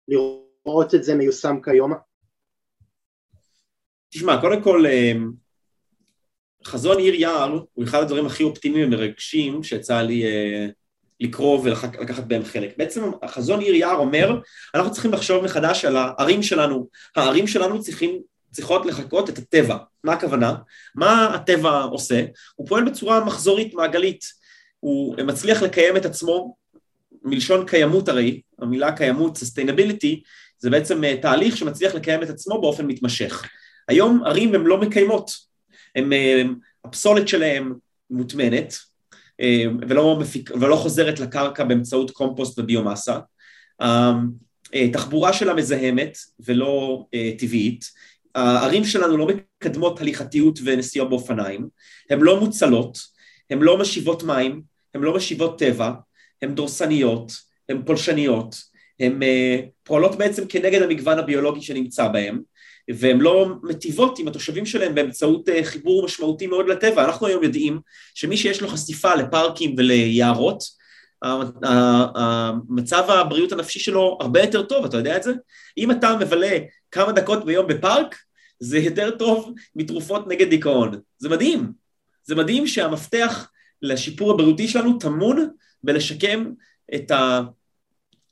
[0.09, 1.93] לראות את זה מיושם כיום?
[4.11, 4.85] תשמע, קודם כל
[6.65, 10.25] חזון עיר יער הוא אחד הדברים הכי אופטימיים ומרגשים שיצא לי
[11.21, 12.75] לקרוא ולקחת בהם חלק.
[12.79, 14.39] בעצם החזון עיר יער אומר,
[14.75, 16.89] אנחנו צריכים לחשוב מחדש על הערים שלנו.
[17.17, 18.21] הערים שלנו צריכים,
[18.53, 19.77] צריכות לחקות את הטבע.
[20.05, 20.55] מה הכוונה?
[20.95, 22.25] מה הטבע עושה?
[22.55, 24.25] הוא פועל בצורה מחזורית, מעגלית.
[24.81, 26.57] הוא מצליח לקיים את עצמו,
[27.23, 30.21] מלשון קיימות הרי, המילה קיימות, sustainability,
[30.59, 33.45] זה בעצם אה, תהליך שמצליח לקיים את עצמו באופן מתמשך.
[33.89, 35.31] היום ערים הן לא מקיימות,
[35.97, 36.43] הם, אה,
[36.85, 37.75] הפסולת שלהם
[38.11, 38.75] מוטמנת,
[39.89, 43.19] ולא, מפיק, ולא חוזרת לקרקע באמצעות קומפוסט וביומאסה.
[44.75, 47.85] התחבורה אה, שלה מזהמת ולא אה, טבעית.
[48.35, 51.69] הערים שלנו לא מקדמות הליכתיות ונסיעה באופניים,
[52.11, 52.99] הן לא מוצלות,
[53.51, 54.63] הן לא משיבות מים,
[54.95, 55.93] הן לא משיבות טבע,
[56.43, 57.33] הן דורסניות,
[57.69, 58.57] הן פולשניות,
[59.01, 59.21] הן
[59.83, 62.41] פועלות בעצם כנגד המגוון הביולוגי שנמצא בהן,
[62.91, 67.05] והן לא מטיבות עם התושבים שלהם באמצעות אה, חיבור משמעותי מאוד לטבע.
[67.05, 67.81] אנחנו היום יודעים
[68.15, 70.85] שמי שיש לו חשיפה לפארקים וליערות,
[71.65, 75.33] המצב הבריאות הנפשי שלו הרבה יותר טוב, אתה יודע את זה?
[75.79, 76.59] אם אתה מבלה
[76.91, 78.17] כמה דקות ביום בפארק,
[78.61, 81.01] זה יותר טוב מתרופות נגד דיכאון.
[81.19, 81.73] זה מדהים.
[82.25, 83.51] זה מדהים שהמפתח
[83.83, 85.49] לשיפור הבריאותי שלנו טמון
[85.83, 86.53] בלשקם
[86.95, 87.41] את, ה,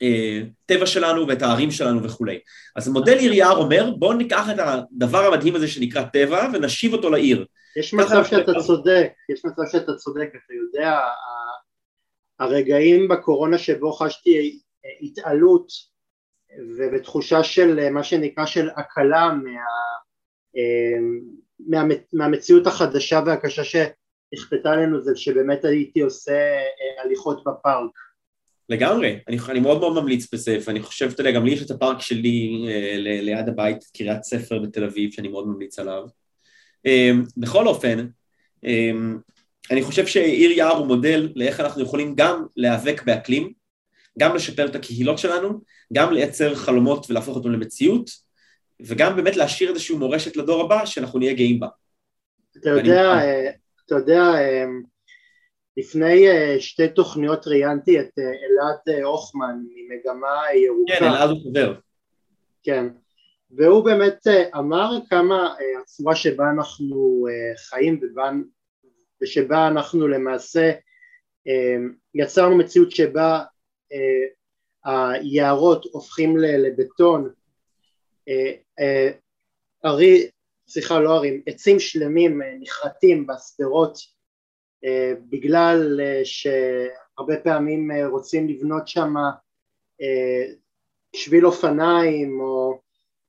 [0.02, 2.38] הטבע שלנו ואת הערים שלנו וכולי.
[2.76, 7.10] אז מודל עיר יער אומר, בואו ניקח את הדבר המדהים הזה שנקרא טבע ונשיב אותו
[7.10, 7.46] לעיר.
[7.76, 11.00] יש מצב שאתה צודק, יש מצב שאתה צודק, אתה יודע,
[12.38, 14.60] הרגעים בקורונה שבו חשתי
[15.00, 15.68] התעלות
[16.58, 19.32] ובתחושה של מה שנקרא של הקלה
[21.68, 26.58] מה, מה, מהמציאות החדשה והקשה שנכפתה עלינו זה שבאמת הייתי עושה
[27.04, 27.90] הליכות בפארק
[28.72, 31.70] לגמרי, אני, אני מאוד מאוד ממליץ בזה, ואני חושב, אתה יודע, גם לי יש את
[31.70, 36.02] הפארק שלי אה, ל, ליד הבית, קריית ספר בתל אביב, שאני מאוד ממליץ עליו.
[36.86, 38.06] אה, בכל אופן,
[38.64, 38.90] אה,
[39.70, 43.52] אני חושב שעיר יער הוא מודל לאיך אנחנו יכולים גם להיאבק באקלים,
[44.18, 45.60] גם לשפר את הקהילות שלנו,
[45.92, 48.10] גם לייצר חלומות ולהפוך אותם למציאות,
[48.80, 51.68] וגם באמת להשאיר איזושהי מורשת לדור הבא שאנחנו נהיה גאים בה.
[52.60, 53.48] אתה יודע, ואני...
[53.86, 54.64] אתה יודע, אה,
[55.76, 60.94] לפני אה, שתי תוכניות ראיינתי את אה, אלעד אה, הוכמן ממגמה ירוקה.
[60.98, 61.74] כן, אלעד הוא חבר.
[62.62, 62.86] כן,
[63.50, 64.26] והוא באמת
[64.58, 68.00] אמר כמה הצורה שבה אנחנו חיים
[69.22, 70.72] ושבה אנחנו למעשה
[72.14, 73.42] יצרנו מציאות שבה
[74.84, 77.30] היערות הופכים לבטון,
[79.82, 80.30] ערי,
[80.68, 83.98] סליחה לא ערים, עצים שלמים נחרטים בשדרות
[85.28, 89.14] בגלל אה, שהרבה פעמים אה, רוצים לבנות שם
[91.16, 92.80] שביל אופניים או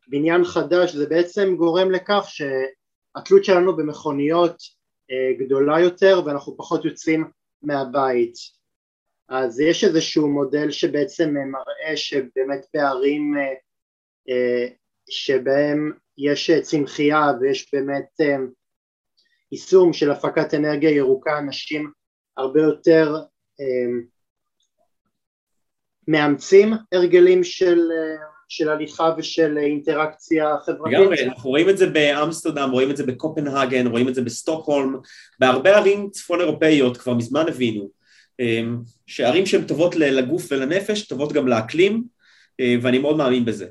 [0.07, 4.55] בניין חדש, זה בעצם גורם לכך שהתלות שלנו במכוניות
[5.39, 7.25] גדולה יותר ואנחנו פחות יוצאים
[7.61, 8.33] מהבית.
[9.29, 13.35] אז יש איזשהו מודל שבעצם מראה שבאמת פערים
[15.09, 18.21] שבהם יש צמחייה ויש באמת
[19.53, 21.91] יישום של הפקת אנרגיה ירוקה אנשים
[22.37, 23.15] הרבה יותר
[23.61, 23.65] אה,
[26.07, 30.99] מאמצים הרגלים של, אה, של הליכה ושל אינטראקציה חברתית.
[30.99, 34.95] לגמרי, אנחנו רואים את זה באמסטרדם, רואים את זה בקופנהגן, רואים את זה בסטוקהולם,
[35.39, 37.89] בהרבה ערים צפון אירופאיות כבר מזמן הבינו
[38.39, 38.61] אה,
[39.07, 42.03] שערים שהן טובות לגוף ולנפש, טובות גם לאקלים,
[42.59, 43.67] אה, ואני מאוד מאמין בזה.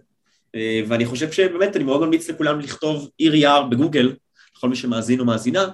[0.54, 4.12] אה, ואני חושב שבאמת אני מאוד ממליץ לכולם לכתוב עיר יער בגוגל,
[4.62, 5.68] לכל מי שמאזין או מאזינה,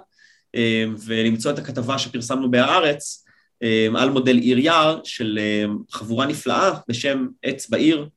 [0.55, 3.24] אמ, ולמצוא את הכתבה שפרסמנו בהארץ
[3.62, 8.09] אמ, על מודל עיר יער של אמ, חבורה נפלאה בשם עץ בעיר,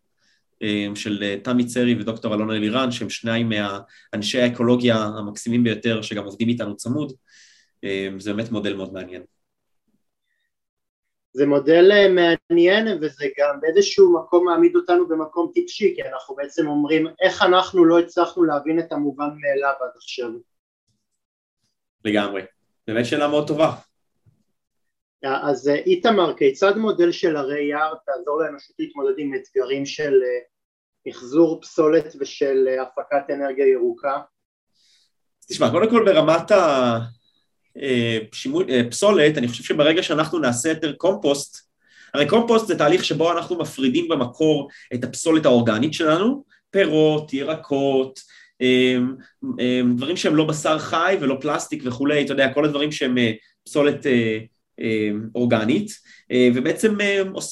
[0.95, 6.49] של אה, תמי צרי ודוקטור אלונה אלירן, שהם שניים מהאנשי האקולוגיה המקסימים ביותר שגם עובדים
[6.49, 7.13] איתנו צמוד,
[8.19, 9.21] זה באמת מודל מאוד מעניין.
[11.33, 16.67] זה מודל אה, מעניין וזה גם באיזשהו מקום מעמיד אותנו במקום טיפשי כי אנחנו בעצם
[16.67, 20.29] אומרים איך אנחנו לא הצלחנו להבין את המובן מאליו עד עכשיו
[22.05, 22.41] לגמרי.
[22.87, 23.75] באמת שאלה מאוד טובה.
[25.23, 30.39] אז אה, איתמר, כיצד מודל של הרי יער תעזור לאנושות להתמודד עם אתגרים של אה,
[31.07, 34.17] מחזור פסולת ושל הפקת אנרגיה ירוקה?
[35.49, 36.51] תשמע, קודם כל ברמת
[38.87, 41.71] הפסולת, אני חושב שברגע שאנחנו נעשה יותר קומפוסט,
[42.13, 48.19] הרי קומפוסט זה תהליך שבו אנחנו מפרידים במקור את הפסולת האורגנית שלנו, פירות, ירקות,
[49.95, 53.31] דברים שהם לא בשר חי ולא פלסטיק וכולי, אתה יודע, כל הדברים שהם אה,
[53.63, 54.39] פסולת אה,
[54.81, 55.91] אמ, אורגנית,
[56.31, 56.97] אה, ובעצם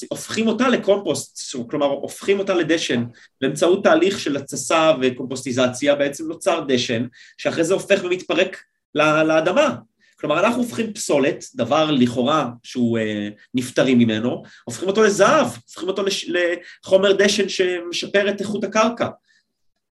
[0.08, 3.04] הופכים אותה לקומפוסט, כלומר הופכים אותה לדשן,
[3.40, 7.06] באמצעות תהליך של התססה וקומפוסטיזציה, בעצם נוצר דשן,
[7.38, 8.62] שאחרי זה הופך ומתפרק
[8.94, 9.74] לאדמה,
[10.20, 16.02] כלומר אנחנו הופכים פסולת, דבר לכאורה שהוא אה, נפטרים ממנו, הופכים אותו לזהב, הופכים אותו
[16.02, 19.06] לש, לחומר דשן שמשפר את איכות הקרקע.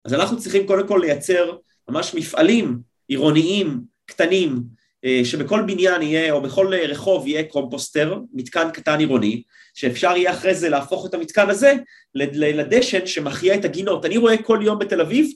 [0.05, 1.55] אז אנחנו צריכים קודם כל לייצר
[1.89, 4.63] ממש מפעלים עירוניים קטנים,
[5.05, 10.55] אה, שבכל בניין יהיה, או בכל רחוב יהיה קומפוסטר, מתקן קטן עירוני, שאפשר יהיה אחרי
[10.55, 11.73] זה להפוך את המתקן הזה
[12.15, 14.05] לדשן שמחיה את הגינות.
[14.05, 15.31] אני רואה כל יום בתל אביב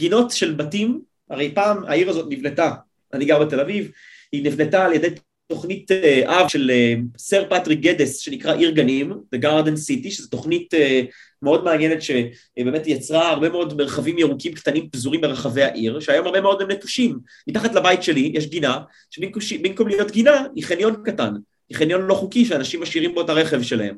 [0.00, 1.00] גינות של בתים,
[1.30, 2.72] הרי פעם העיר הזאת נבנתה,
[3.12, 3.90] אני גר בתל אביב,
[4.32, 5.08] היא נבנתה על ידי
[5.46, 10.28] תוכנית אה, אב של אה, סר פטריק גדס שנקרא עיר גנים, The Garden City, שזו
[10.28, 11.02] תוכנית אה,
[11.44, 16.62] מאוד מעניינת שבאמת יצרה הרבה מאוד מרחבים ירוקים קטנים פזורים ברחבי העיר, שהיום הרבה מאוד
[16.62, 17.18] הם נטושים.
[17.48, 18.78] מתחת לבית שלי יש גינה,
[19.10, 21.34] שבמקום להיות גינה היא חניון קטן,
[21.68, 23.96] היא חניון לא חוקי שאנשים משאירים בו את הרכב שלהם.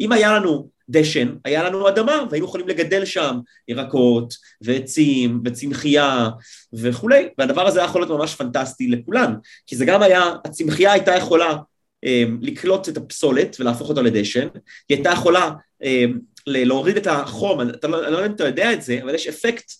[0.00, 6.28] אם היה לנו דשן, היה לנו אדמה והיינו יכולים לגדל שם ירקות ועצים וצמחייה
[6.72, 9.34] וכולי, והדבר הזה היה יכול להיות ממש פנטסטי לכולן,
[9.66, 11.56] כי זה גם היה, הצמחייה הייתה יכולה
[12.04, 14.48] אה, לקלוט את הפסולת ולהפוך אותה לדשן,
[14.88, 15.50] היא הייתה יכולה
[15.82, 16.04] אה,
[16.48, 19.26] להוריד את החום, אתה לא, אני לא יודע אם אתה יודע את זה, אבל יש
[19.26, 19.72] אפקט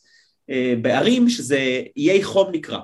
[0.50, 2.78] אה, בערים שזה איי חום נקרא.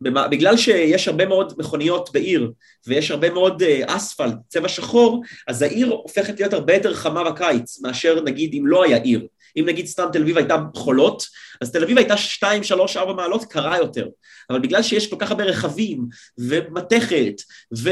[0.00, 2.52] בגלל שיש הרבה מאוד מכוניות בעיר
[2.86, 8.20] ויש הרבה מאוד אספלט, צבע שחור, אז העיר הופכת להיות הרבה יותר חמה בקיץ מאשר
[8.20, 9.26] נגיד אם לא היה עיר.
[9.56, 11.22] אם נגיד סתם תל אביב הייתה חולות,
[11.60, 14.08] אז תל אביב הייתה 2, 3, 4 מעלות קרה יותר.
[14.50, 16.06] אבל בגלל שיש כל כך הרבה רכבים
[16.38, 17.34] ומתכת
[17.78, 17.90] ו...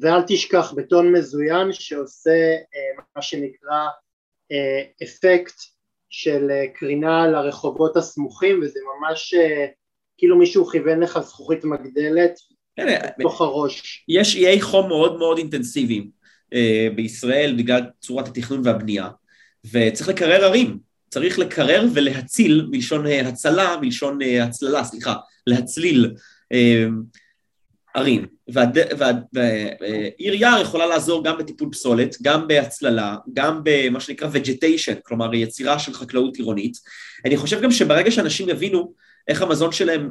[0.00, 3.86] ואל תשכח, בטון מזוין שעושה אה, מה שנקרא
[4.52, 5.54] אה, אפקט
[6.10, 9.66] של אה, קרינה לרחובות הסמוכים, וזה ממש אה,
[10.18, 12.38] כאילו מישהו כיוון לך זכוכית מגדלת
[13.18, 14.04] בתוך הראש.
[14.08, 16.10] יש איי חום מאוד מאוד אינטנסיביים
[16.54, 19.08] אה, בישראל בגלל צורת התכנון והבנייה,
[19.72, 20.78] וצריך לקרר ערים,
[21.10, 25.14] צריך לקרר ולהציל, מלשון אה, הצלה, מלשון אה, הצללה, סליחה,
[25.46, 26.14] להצליל
[26.52, 26.86] אה,
[27.94, 28.26] ערים.
[28.48, 35.78] ועיר יער יכולה לעזור גם בטיפול פסולת, גם בהצללה, גם במה שנקרא vegetation, כלומר יצירה
[35.78, 36.76] של חקלאות עירונית.
[37.24, 38.92] אני חושב גם שברגע שאנשים יבינו
[39.28, 40.10] איך המזון שלהם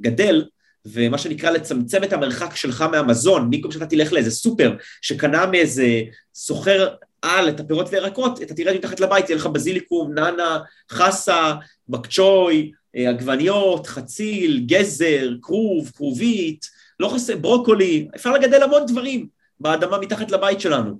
[0.00, 0.44] גדל,
[0.86, 6.02] ומה שנקרא לצמצם את המרחק שלך מהמזון, במקום שאתה תלך לאיזה סופר שקנה מאיזה
[6.34, 6.88] סוחר
[7.22, 11.52] על את הפירות וירקות, אתה תראה מתחת לבית, יהיה לך בזיליקום, נאנה, חסה,
[11.88, 16.66] בקצ'וי, אה, עגבניות, חציל, גזר, כרוב, כרובית,
[17.00, 19.26] לא חסר, ברוקולי, אפשר לגדל המון דברים
[19.60, 20.98] באדמה מתחת לבית שלנו.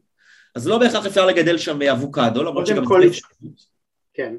[0.54, 3.08] אז לא בהכרח אפשר לגדל שם אבוקדו, למרות שגם כל...
[3.08, 3.20] זה...
[4.14, 4.34] כן.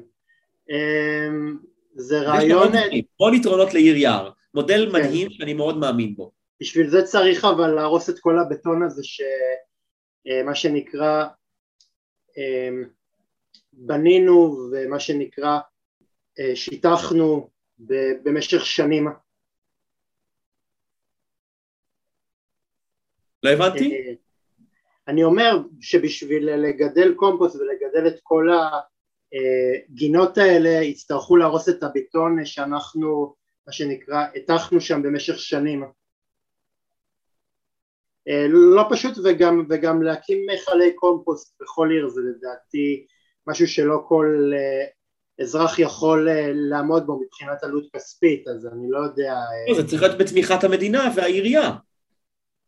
[0.70, 1.56] אמ,
[1.94, 2.72] זה רעיון...
[3.20, 4.92] המון יתרונות לעיר יער, מודל כן.
[4.92, 6.32] מדהים שאני מאוד מאמין בו.
[6.60, 11.24] בשביל זה צריך אבל להרוס את כל הבטון הזה שמה אה, שנקרא
[13.72, 15.58] בנינו ומה שנקרא
[16.38, 17.50] אה, שיטחנו
[18.22, 19.08] במשך שנים.
[23.42, 23.92] לא הבנתי?
[23.92, 24.12] אה,
[25.08, 28.48] אני אומר שבשביל לגדל קומפוסט ולגדל את כל
[29.32, 33.34] הגינות האלה יצטרכו להרוס את הבטון שאנחנו
[33.66, 35.88] מה שנקרא הטחנו שם במשך שנים אה,
[38.48, 43.06] לא פשוט וגם, וגם להקים מכלי קומפוסט בכל עיר זה לדעתי
[43.46, 44.86] משהו שלא כל אה,
[45.44, 49.34] אזרח יכול אה, לעמוד בו מבחינת עלות כספית אז אני לא יודע
[49.68, 51.70] לא, זה צריך להיות בתמיכת המדינה והעירייה.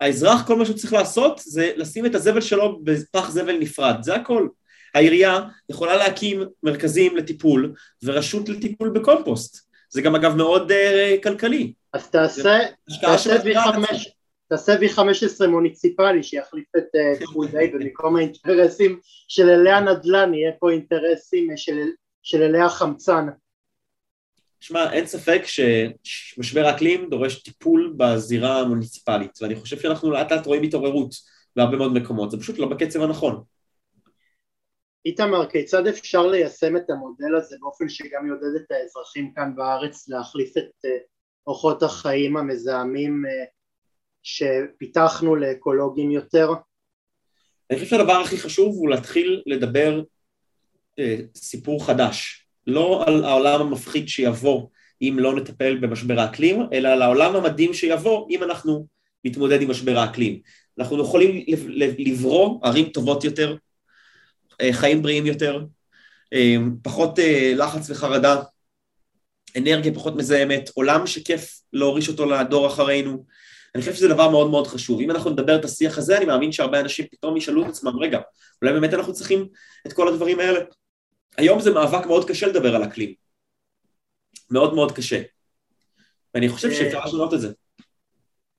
[0.01, 4.15] האזרח כל מה שהוא צריך לעשות זה לשים את הזבל שלו בפח זבל נפרד זה
[4.15, 4.49] הכל.
[4.95, 9.67] העירייה יכולה להקים מרכזים לטיפול ורשות לטיפול בקומפוסט.
[9.91, 11.73] זה גם אגב מאוד uh, כלכלי.
[11.93, 12.59] אז תעשה,
[13.01, 14.16] תעשה V5
[14.49, 16.87] תעשה V15 מוניציפלי שיחליף את
[17.25, 21.79] חולדאי אה, ובמקום האינטרסים של אלי הנדל"ן יהיה פה אינטרסים אה, של,
[22.23, 23.27] של אלי החמצן.
[24.61, 25.43] שמע, אין ספק
[26.03, 31.15] שמשבר האקלים דורש טיפול בזירה המוניציפלית ואני חושב שאנחנו לאט לאט רואים התעוררות
[31.57, 33.43] בהרבה מאוד מקומות, זה פשוט לא בקצב הנכון.
[35.07, 40.57] איתמר, כיצד אפשר ליישם את המודל הזה באופן שגם יעודד את האזרחים כאן בארץ להחליף
[40.57, 40.91] את אה,
[41.47, 43.23] אורחות החיים המזהמים
[44.27, 46.49] שפיתחנו לאקולוגים יותר?
[47.71, 50.03] אני חושב שהדבר הכי חשוב הוא להתחיל לדבר
[50.99, 54.69] אה, סיפור חדש, לא על העולם המפחיד שיבוא
[55.03, 58.87] אם לא נטפל במשבר האקלים, אלא על העולם המדהים שיבוא אם אנחנו
[59.25, 60.41] נתמודד עם משבר האקלים.
[60.79, 61.45] אנחנו יכולים
[61.99, 63.57] לברוא ערים טובות יותר,
[64.61, 65.65] אה, חיים בריאים יותר,
[66.33, 68.43] אה, פחות אה, לחץ וחרדה,
[69.57, 73.25] אנרגיה פחות מזהמת, עולם שכיף להוריש אותו לדור אחרינו,
[73.77, 75.01] אני חושב שזה דבר מאוד מאוד חשוב.
[75.01, 78.21] אם אנחנו נדבר את השיח הזה, אני מאמין שהרבה אנשים פתאום ישאלו את עצמם, רגע,
[78.63, 79.49] אולי באמת אנחנו צריכים
[79.87, 80.61] את כל הדברים האלה?
[81.37, 83.15] היום זה מאבק מאוד קשה לדבר על אקלים.
[84.51, 85.23] מאוד מאוד קשה.
[86.35, 87.53] ואני חושב שאפשר לשנות את זה.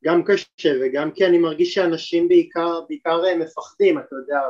[0.04, 4.42] גם קשה וגם כי אני מרגיש שאנשים בעיקר, בעיקר אה, מפחדים, אתה יודע,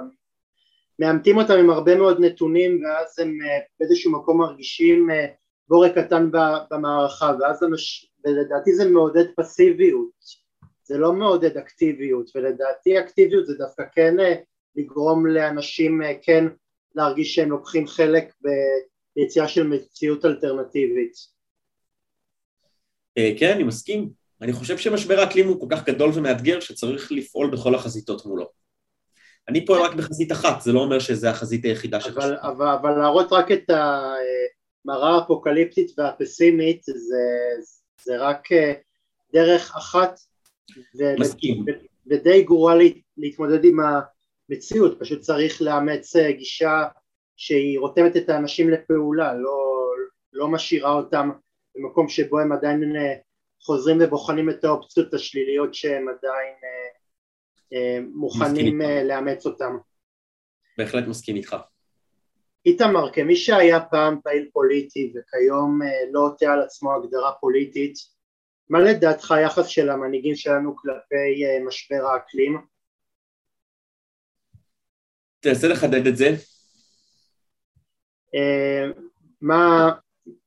[0.99, 5.25] מאמתים אותם עם הרבה מאוד נתונים ואז הם אה, באיזשהו מקום מרגישים אה,
[5.67, 6.29] בורק קטן
[6.71, 8.11] במערכה ואז אנש...
[8.25, 10.46] ולדעתי זה מעודד פסיביות
[10.87, 14.35] זה לא מעודד אקטיביות ולדעתי אקטיביות זה דווקא כן אה,
[14.75, 16.43] לגרום לאנשים אה, כן
[16.95, 18.33] להרגיש שהם לוקחים חלק
[19.15, 21.13] ביציאה של מציאות אלטרנטיבית.
[23.17, 24.09] אה, כן, אני מסכים.
[24.41, 28.49] אני חושב שמשבר האקלים הוא כל כך גדול ומאתגר שצריך לפעול בכל החזיתות מולו.
[29.47, 32.17] אני פועל רק בחזית אחת, זה לא אומר שזה החזית היחידה שלך.
[32.17, 37.19] אבל, אבל, אבל להראות רק את המראה האפוקליפטית והפסימית זה,
[38.03, 38.47] זה רק
[39.33, 40.19] דרך אחת
[41.19, 41.65] מסכים.
[42.07, 42.75] ודי גרועה
[43.17, 43.77] להתמודד עם
[44.49, 46.83] המציאות, פשוט צריך לאמץ אה, גישה
[47.35, 49.89] שהיא רותמת את האנשים לפעולה, לא,
[50.33, 51.29] לא משאירה אותם
[51.75, 53.13] במקום שבו הם עדיין אה,
[53.61, 56.53] חוזרים ובוחנים את האופציות השליליות שהם עדיין
[57.73, 59.77] אה, מוכנים לאמץ אותם.
[60.77, 61.55] בהחלט מסכים איתך.
[62.65, 65.79] איתמר, כמי שהיה פעם פעיל פוליטי וכיום
[66.11, 67.95] לא עוטה על עצמו הגדרה פוליטית,
[68.69, 72.61] מה לדעתך היחס של המנהיגים שלנו כלפי משבר האקלים?
[75.39, 76.35] תנסה לחדד את זה.
[79.41, 79.91] מה,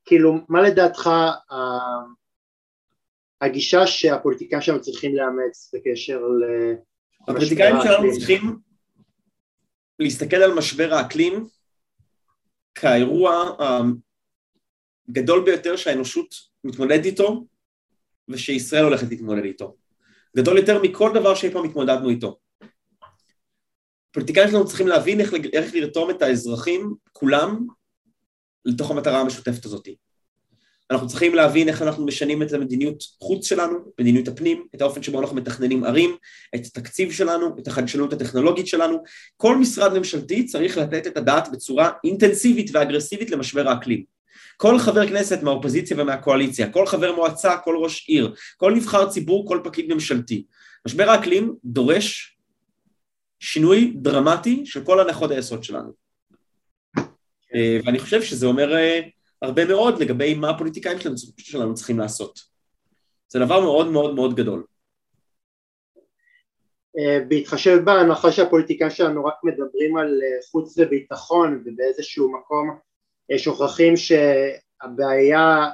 [0.04, 1.10] כאילו, מה לדעתך
[3.40, 6.74] הגישה שהפוליטיקאים שלנו צריכים לאמץ בקשר למשבר
[7.28, 7.36] האקלים?
[7.36, 8.58] הפוליטיקאים שלנו צריכים
[9.98, 11.46] להסתכל על משבר האקלים
[12.74, 13.56] כאירוע
[15.08, 17.44] הגדול ביותר שהאנושות מתמודדת איתו
[18.30, 19.76] ושישראל הולכת להתמודד איתו.
[20.36, 22.38] גדול יותר מכל דבר שאי פעם התמודדנו איתו.
[24.10, 27.66] הפוליטיקאים שלנו צריכים להבין איך, איך לרתום את האזרחים, כולם,
[28.64, 29.88] לתוך המטרה המשותפת הזאת.
[30.90, 35.20] אנחנו צריכים להבין איך אנחנו משנים את המדיניות חוץ שלנו, מדיניות הפנים, את האופן שבו
[35.20, 36.16] אנחנו מתכננים ערים,
[36.54, 39.02] את התקציב שלנו, את החדשנות הטכנולוגית שלנו.
[39.36, 44.19] כל משרד ממשלתי צריך לתת את הדעת בצורה אינטנסיבית ואגרסיבית למשבר האקלים.
[44.60, 49.60] כל חבר כנסת מהאופוזיציה ומהקואליציה, כל חבר מועצה, כל ראש עיר, כל נבחר ציבור, כל
[49.64, 50.46] פקיד ממשלתי.
[50.86, 52.38] משבר האקלים דורש
[53.38, 55.92] שינוי דרמטי של כל הנחות היסוד שלנו.
[57.54, 59.00] אה, ואני חושב שזה אומר אה,
[59.42, 62.40] הרבה מאוד לגבי מה הפוליטיקאים שלנו, שלנו צריכים לעשות.
[63.28, 64.64] זה דבר מאוד מאוד מאוד גדול.
[66.98, 72.89] אה, בהתחשב בהנחה שהפוליטיקאים שלנו רק מדברים על חוץ וביטחון ובאיזשהו מקום
[73.36, 75.68] שוכחים שהבעיה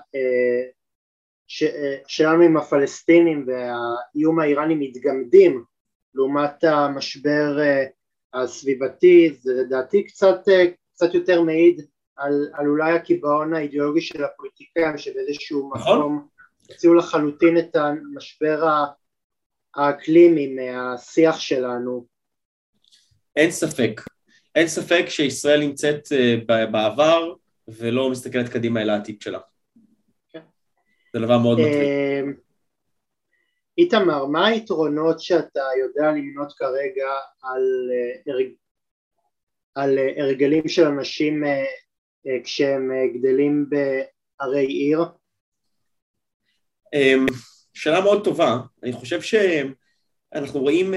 [2.06, 5.64] שלנו עם הפלסטינים והאיום האיראני מתגמדים
[6.14, 7.58] לעומת המשבר
[8.34, 10.38] הסביבתי זה לדעתי קצת
[10.94, 11.80] קצת יותר מעיד
[12.16, 15.98] על, על אולי הקיבעון האידיאולוגי של הפוליטיקאים שבאיזשהו נכון.
[15.98, 16.28] מקום
[16.70, 18.64] הציעו לחלוטין את המשבר
[19.74, 22.06] האקלימי מהשיח שלנו.
[23.36, 24.00] אין ספק,
[24.54, 26.34] אין ספק שישראל נמצאת אה,
[26.70, 27.32] בעבר
[27.68, 29.38] ולא מסתכלת קדימה אל העתיד שלה.
[30.30, 30.40] כן.
[31.12, 31.74] זה דבר מאוד מטריד.
[31.74, 32.22] אה,
[33.78, 37.10] איתמר, מה היתרונות שאתה יודע למנות כרגע
[37.42, 37.62] על
[37.92, 38.34] אה,
[39.74, 41.64] על אה, הרגלים של אנשים אה,
[42.44, 45.00] כשהם גדלים בערי עיר?
[46.94, 47.26] אמ,
[47.74, 48.58] שאלה מאוד טובה.
[48.82, 50.94] אני חושב שאנחנו רואים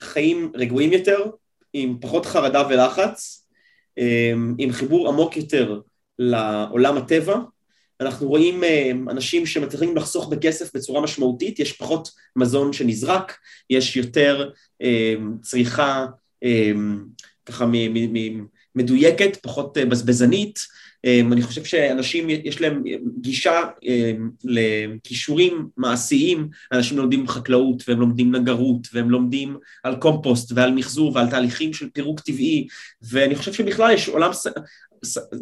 [0.00, 1.30] חיים רגועים יותר,
[1.72, 3.48] עם פחות חרדה ולחץ,
[3.98, 5.80] אמ, עם חיבור עמוק יותר
[6.18, 7.38] לעולם הטבע.
[8.00, 8.64] אנחנו רואים
[9.10, 13.38] אנשים שמצליחים לחסוך בכסף בצורה משמעותית, יש פחות מזון שנזרק,
[13.70, 14.50] יש יותר
[14.80, 16.06] אמ, צריכה
[17.46, 17.66] ככה
[18.74, 20.58] מדויקת, פחות אה, בזבזנית.
[21.32, 22.82] אני חושב שאנשים, יש להם
[23.20, 23.60] גישה
[24.44, 31.30] לכישורים מעשיים, אנשים לומדים חקלאות והם לומדים נגרות והם לומדים על קומפוסט ועל מחזור ועל
[31.30, 32.66] תהליכים של פירוק טבעי,
[33.02, 34.30] ואני חושב שבכלל יש עולם,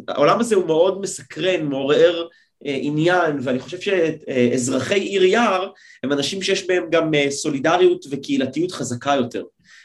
[0.07, 2.27] העולם הזה הוא מאוד מסקרן, מעורר
[2.65, 5.71] אה, עניין, ואני חושב שאזרחי עיר יער
[6.03, 9.43] הם אנשים שיש בהם גם אה, סולידריות וקהילתיות חזקה יותר.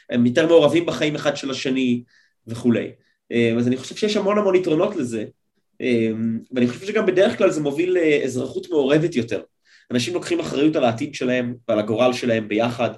[0.09, 2.03] הם יותר מעורבים בחיים אחד של השני
[2.47, 2.91] וכולי.
[3.31, 5.25] אה, אז אני חושב שיש המון המון יתרונות לזה,
[5.81, 6.09] אה,
[6.51, 9.41] ואני חושב שגם בדרך כלל זה מוביל לאזרחות מעורבת יותר.
[9.91, 12.89] אנשים לוקחים אחריות על העתיד שלהם ועל הגורל שלהם ביחד,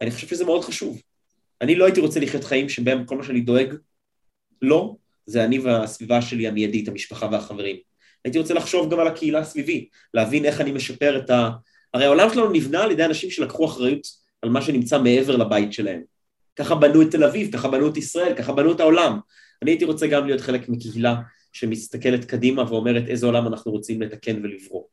[0.00, 1.02] אני חושב שזה מאוד חשוב.
[1.60, 3.74] אני לא הייתי רוצה לחיות חיים שבהם כל מה שאני דואג
[4.62, 4.96] לא,
[5.26, 7.76] זה אני והסביבה שלי המיידית, המשפחה והחברים.
[8.24, 11.50] הייתי רוצה לחשוב גם על הקהילה סביבי, להבין איך אני משפר את ה...
[11.94, 14.06] הרי העולם שלנו נבנה על ידי אנשים שלקחו אחריות
[14.42, 16.02] על מה שנמצא מעבר לבית שלהם.
[16.56, 19.18] ככה בנו את תל אביב, ככה בנו את ישראל, ככה בנו את העולם.
[19.62, 21.14] אני הייתי רוצה גם להיות חלק מקהילה
[21.52, 24.84] שמסתכלת קדימה ואומרת איזה עולם אנחנו רוצים לתקן ולברוא.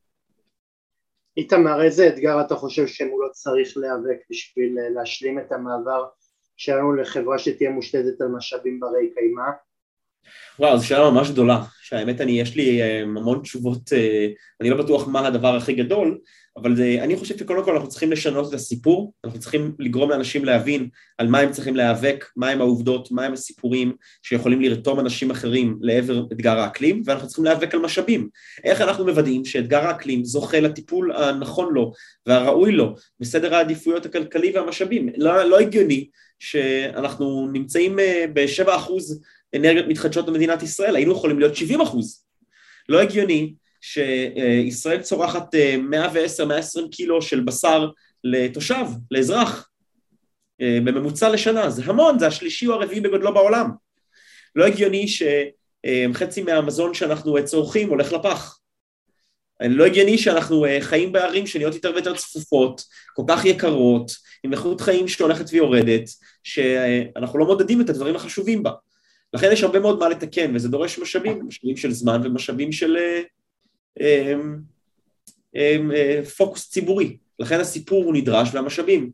[1.38, 6.05] איתמר, איזה אתגר אתה חושב שמולו צריך להיאבק בשביל אה, להשלים את המעבר
[6.57, 9.49] שלנו לחברה שתהיה מושתתת על משאבים ברי קיימא?
[10.59, 14.28] וואו, זו שאלה ממש גדולה, שהאמת אני, יש לי אה, המון תשובות, אה,
[14.61, 16.17] אני לא בטוח מה הדבר הכי גדול,
[16.57, 20.45] אבל זה, אני חושב שקודם כל אנחנו צריכים לשנות את הסיפור, אנחנו צריכים לגרום לאנשים
[20.45, 23.93] להבין על מה הם צריכים להיאבק, מהם העובדות, מהם הסיפורים
[24.24, 28.30] שיכולים לרתום אנשים אחרים לעבר אתגר האקלים, ואנחנו צריכים להיאבק על משאבים.
[28.63, 31.91] איך אנחנו מוודאים שאתגר האקלים זוכה לטיפול הנכון לו
[32.26, 35.09] והראוי לו בסדר העדיפויות הכלכלי והמשאבים?
[35.17, 36.07] לא, לא הגיוני
[36.39, 39.22] שאנחנו נמצאים אה, ב-7 אחוז
[39.55, 42.25] אנרגיות מתחדשות במדינת ישראל, היינו יכולים להיות 70 אחוז.
[42.89, 45.57] לא הגיוני שישראל צורחת 110-120
[46.51, 47.89] אה, קילו של בשר
[48.23, 49.69] לתושב, לאזרח,
[50.61, 53.69] אה, בממוצע לשנה, זה המון, זה השלישי או הרביעי בגודלו בעולם.
[54.55, 58.59] לא הגיוני שחצי מהמזון שאנחנו צורכים הולך לפח.
[59.61, 62.83] לא הגיוני שאנחנו אה, חיים בערים שנהיות יותר ויותר צפופות,
[63.13, 64.11] כל כך יקרות,
[64.43, 66.09] עם איכות חיים שהולכת ויורדת,
[66.43, 68.71] שאנחנו לא מודדים את הדברים החשובים בה.
[69.34, 72.97] לכן יש הרבה מאוד מה לתקן, וזה דורש משאבים, משאבים של זמן ומשאבים של
[73.99, 74.59] אמ,
[75.55, 79.11] אמ, אה, פוקוס ציבורי לכן הסיפור הוא נדרש והמשאבים.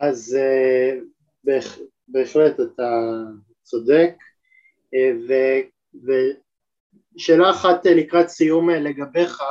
[0.00, 0.38] אז
[2.08, 2.90] בהחלט אתה
[3.62, 4.10] צודק,
[7.14, 9.42] ושאלה אחת לקראת סיום לגביך,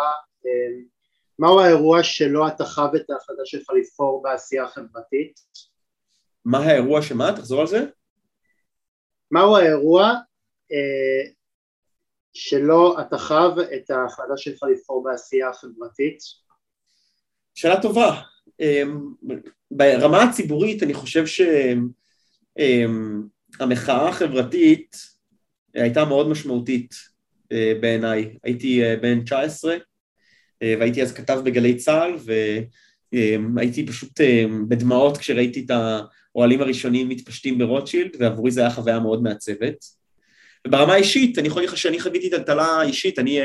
[1.39, 5.39] מהו האירוע שלא אתה חב את ההחלטה שלך לבחור בעשייה החברתית?
[6.45, 7.32] מה האירוע שמה?
[7.36, 7.86] תחזור על זה.
[9.36, 10.14] מהו האירוע
[10.72, 11.32] אה,
[12.34, 16.18] שלא אתה חב את ההחלטה שלך לבחור בעשייה החברתית?
[17.56, 18.22] שאלה טובה.
[18.62, 18.84] אה,
[19.72, 21.64] ברמה הציבורית אני חושב שהמחאה
[24.04, 24.96] אה, החברתית
[25.74, 26.96] הייתה מאוד משמעותית
[27.52, 28.38] אה, בעיניי.
[28.44, 29.78] הייתי אה, בן 19
[30.62, 32.16] אה, והייתי אז כתב בגלי צה"ל
[33.56, 34.22] והייתי פשוט
[34.68, 35.72] בדמעות כשראיתי את
[36.36, 39.86] האוהלים הראשונים מתפשטים ברוטשילד ועבורי זו הייתה חוויה מאוד מעצבת.
[40.68, 43.40] וברמה האישית, אני יכול להגיד לך שאני חוויתי טלטלה אישית, אני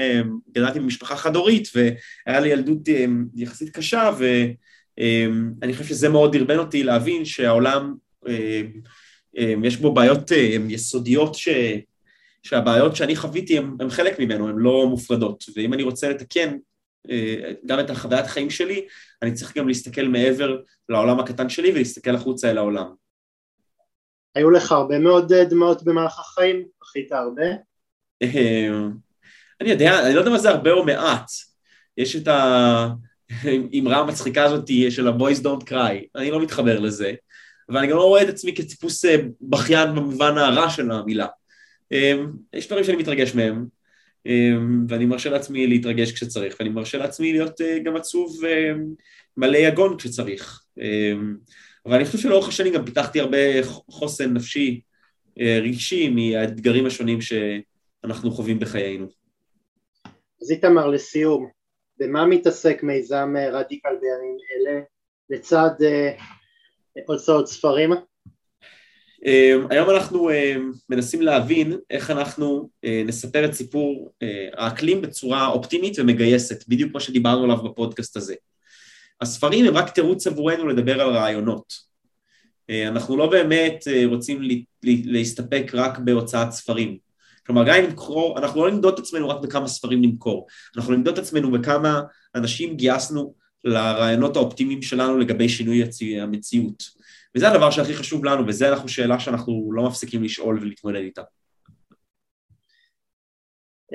[0.52, 2.88] גדלתי במשפחה חד-הורית והיה לי ילדות
[3.34, 7.94] יחסית קשה ואני חושב שזה מאוד דרבן אותי להבין שהעולם,
[9.64, 10.32] יש בו בעיות
[10.68, 11.48] יסודיות ש...
[12.42, 16.56] שהבעיות שאני חוויתי הן חלק ממנו, הן לא מופרדות, ואם אני רוצה לתקן
[17.66, 18.86] גם את החוויית החיים שלי,
[19.22, 20.56] אני צריך גם להסתכל מעבר
[20.88, 22.86] לעולם הקטן שלי ולהסתכל החוצה אל העולם.
[24.34, 26.64] היו לך הרבה מאוד אה, דמעות במהלך החיים?
[26.82, 27.46] בכית הרבה?
[28.22, 28.68] אה,
[29.60, 31.30] אני יודע, אני לא יודע מה זה הרבה או מעט.
[31.96, 37.12] יש את האמרה המצחיקה הזאת של ה-boys don't cry, אני לא מתחבר לזה,
[37.68, 39.04] ואני גם לא רואה את עצמי כטיפוס
[39.40, 41.26] בכיין במובן הרע של המילה.
[42.52, 43.66] יש דברים שאני מתרגש מהם,
[44.88, 48.72] ואני מרשה לעצמי להתרגש כשצריך, ואני מרשה לעצמי להיות אה, גם עצוב אה,
[49.36, 50.62] מלא יגון כשצריך.
[50.78, 51.36] אמ,
[51.86, 54.80] אבל אני חושב שלאורך השנים גם פיתחתי הרבה חוסן נפשי,
[55.40, 59.06] אה, רגשי, מהאתגרים השונים שאנחנו חווים בחיינו.
[60.42, 61.48] אז איתמר, לסיום,
[61.98, 64.80] במה מתעסק מיזם רדיקל בימים אלה,
[65.30, 65.70] לצד
[67.06, 67.90] הוצאות ספרים?
[69.26, 75.46] אמ, היום אנחנו אמ, מנסים להבין איך אנחנו אה, נספר את סיפור אה, האקלים בצורה
[75.46, 78.34] אופטימית ומגייסת, בדיוק כמו שדיברנו עליו בפודקאסט הזה.
[79.20, 81.72] הספרים הם רק תירוץ עבורנו לדבר על רעיונות.
[82.70, 84.42] אה, אנחנו לא באמת רוצים
[84.82, 86.98] להסתפק רק בהוצאת ספרים.
[87.46, 90.46] כלומר, גם אם נמכור, אנחנו לא נמדוד את עצמנו רק בכמה ספרים נמכור,
[90.76, 92.00] אנחנו נמדוד את עצמנו בכמה
[92.34, 95.82] אנשים גייסנו לרעיונות האופטימיים שלנו לגבי שינוי
[96.20, 96.99] המציאות.
[97.36, 101.22] וזה הדבר שהכי חשוב לנו, וזה אנחנו שאלה שאנחנו לא מפסיקים לשאול ולהתמודד איתה.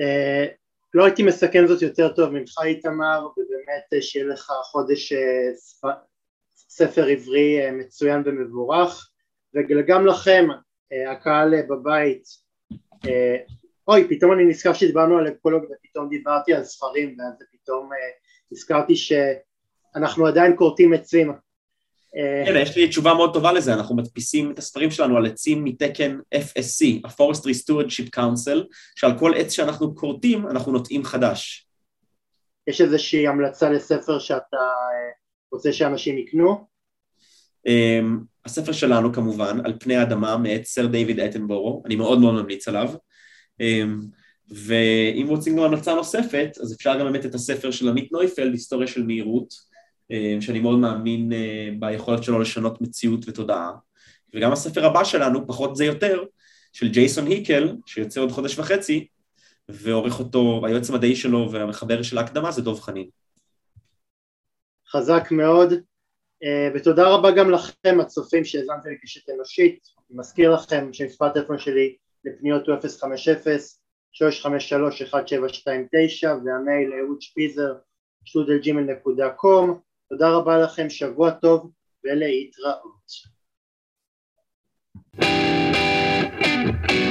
[0.00, 0.48] Uh,
[0.94, 5.12] לא הייתי מסכם זאת יותר טוב ממך איתמר, ובאמת אה, שיהיה לך חודש
[5.54, 5.84] ספ...
[6.68, 9.10] ספר עברי מצוין ומבורך,
[9.54, 10.46] וגם לכם,
[11.10, 12.24] הקהל בבית,
[13.88, 17.90] אוי, פתאום אני נזכר שדיברנו על אקולוג ופתאום דיברתי על ספרים, ואז פתאום
[18.52, 21.32] נזכרתי שאנחנו עדיין כורתים עצים,
[22.46, 26.18] כן, יש לי תשובה מאוד טובה לזה, אנחנו מדפיסים את הספרים שלנו על עצים מתקן
[26.34, 28.64] FSC, ה-Forestry Stewardship Council,
[28.96, 31.66] שעל כל עץ שאנחנו כורתים אנחנו נוטעים חדש.
[32.66, 35.10] יש איזושהי המלצה לספר שאתה אה,
[35.52, 36.66] רוצה שאנשים יקנו?
[37.66, 42.68] אמ, הספר שלנו כמובן, על פני האדמה, מאת סר דיוויד אטנבורו, אני מאוד מאוד ממליץ
[42.68, 42.88] עליו.
[43.60, 44.00] אמ,
[44.48, 48.86] ואם רוצים גם המלצה נוספת, אז אפשר גם באמת את הספר של עמית נויפלד, היסטוריה
[48.86, 49.75] של מהירות.
[50.10, 53.70] אה, שאני מאוד מאמין אה, ביכולת שלו לשנות מציאות ותודעה.
[54.34, 56.24] וגם הספר הבא שלנו, פחות זה יותר,
[56.72, 59.06] של ג'ייסון היקל, שיוצא עוד חודש וחצי,
[59.68, 63.08] ועורך אותו, היועץ המדעי שלו והמחבר של ההקדמה זה דב חנין.
[64.90, 65.72] חזק מאוד,
[66.44, 69.78] אה, ותודה רבה גם לכם הצופים שהאזנתם לקשת אנושית,
[70.10, 72.78] אני מזכיר לכם שמספר הטלפון שלי לפניות הוא 050-353-1729
[76.44, 77.74] והמייל אהוד שפיזר
[78.24, 81.70] שטודלג'ימל.קום תודה רבה לכם, שבוע טוב
[82.04, 82.96] ולהתראות.
[85.18, 87.05] thank you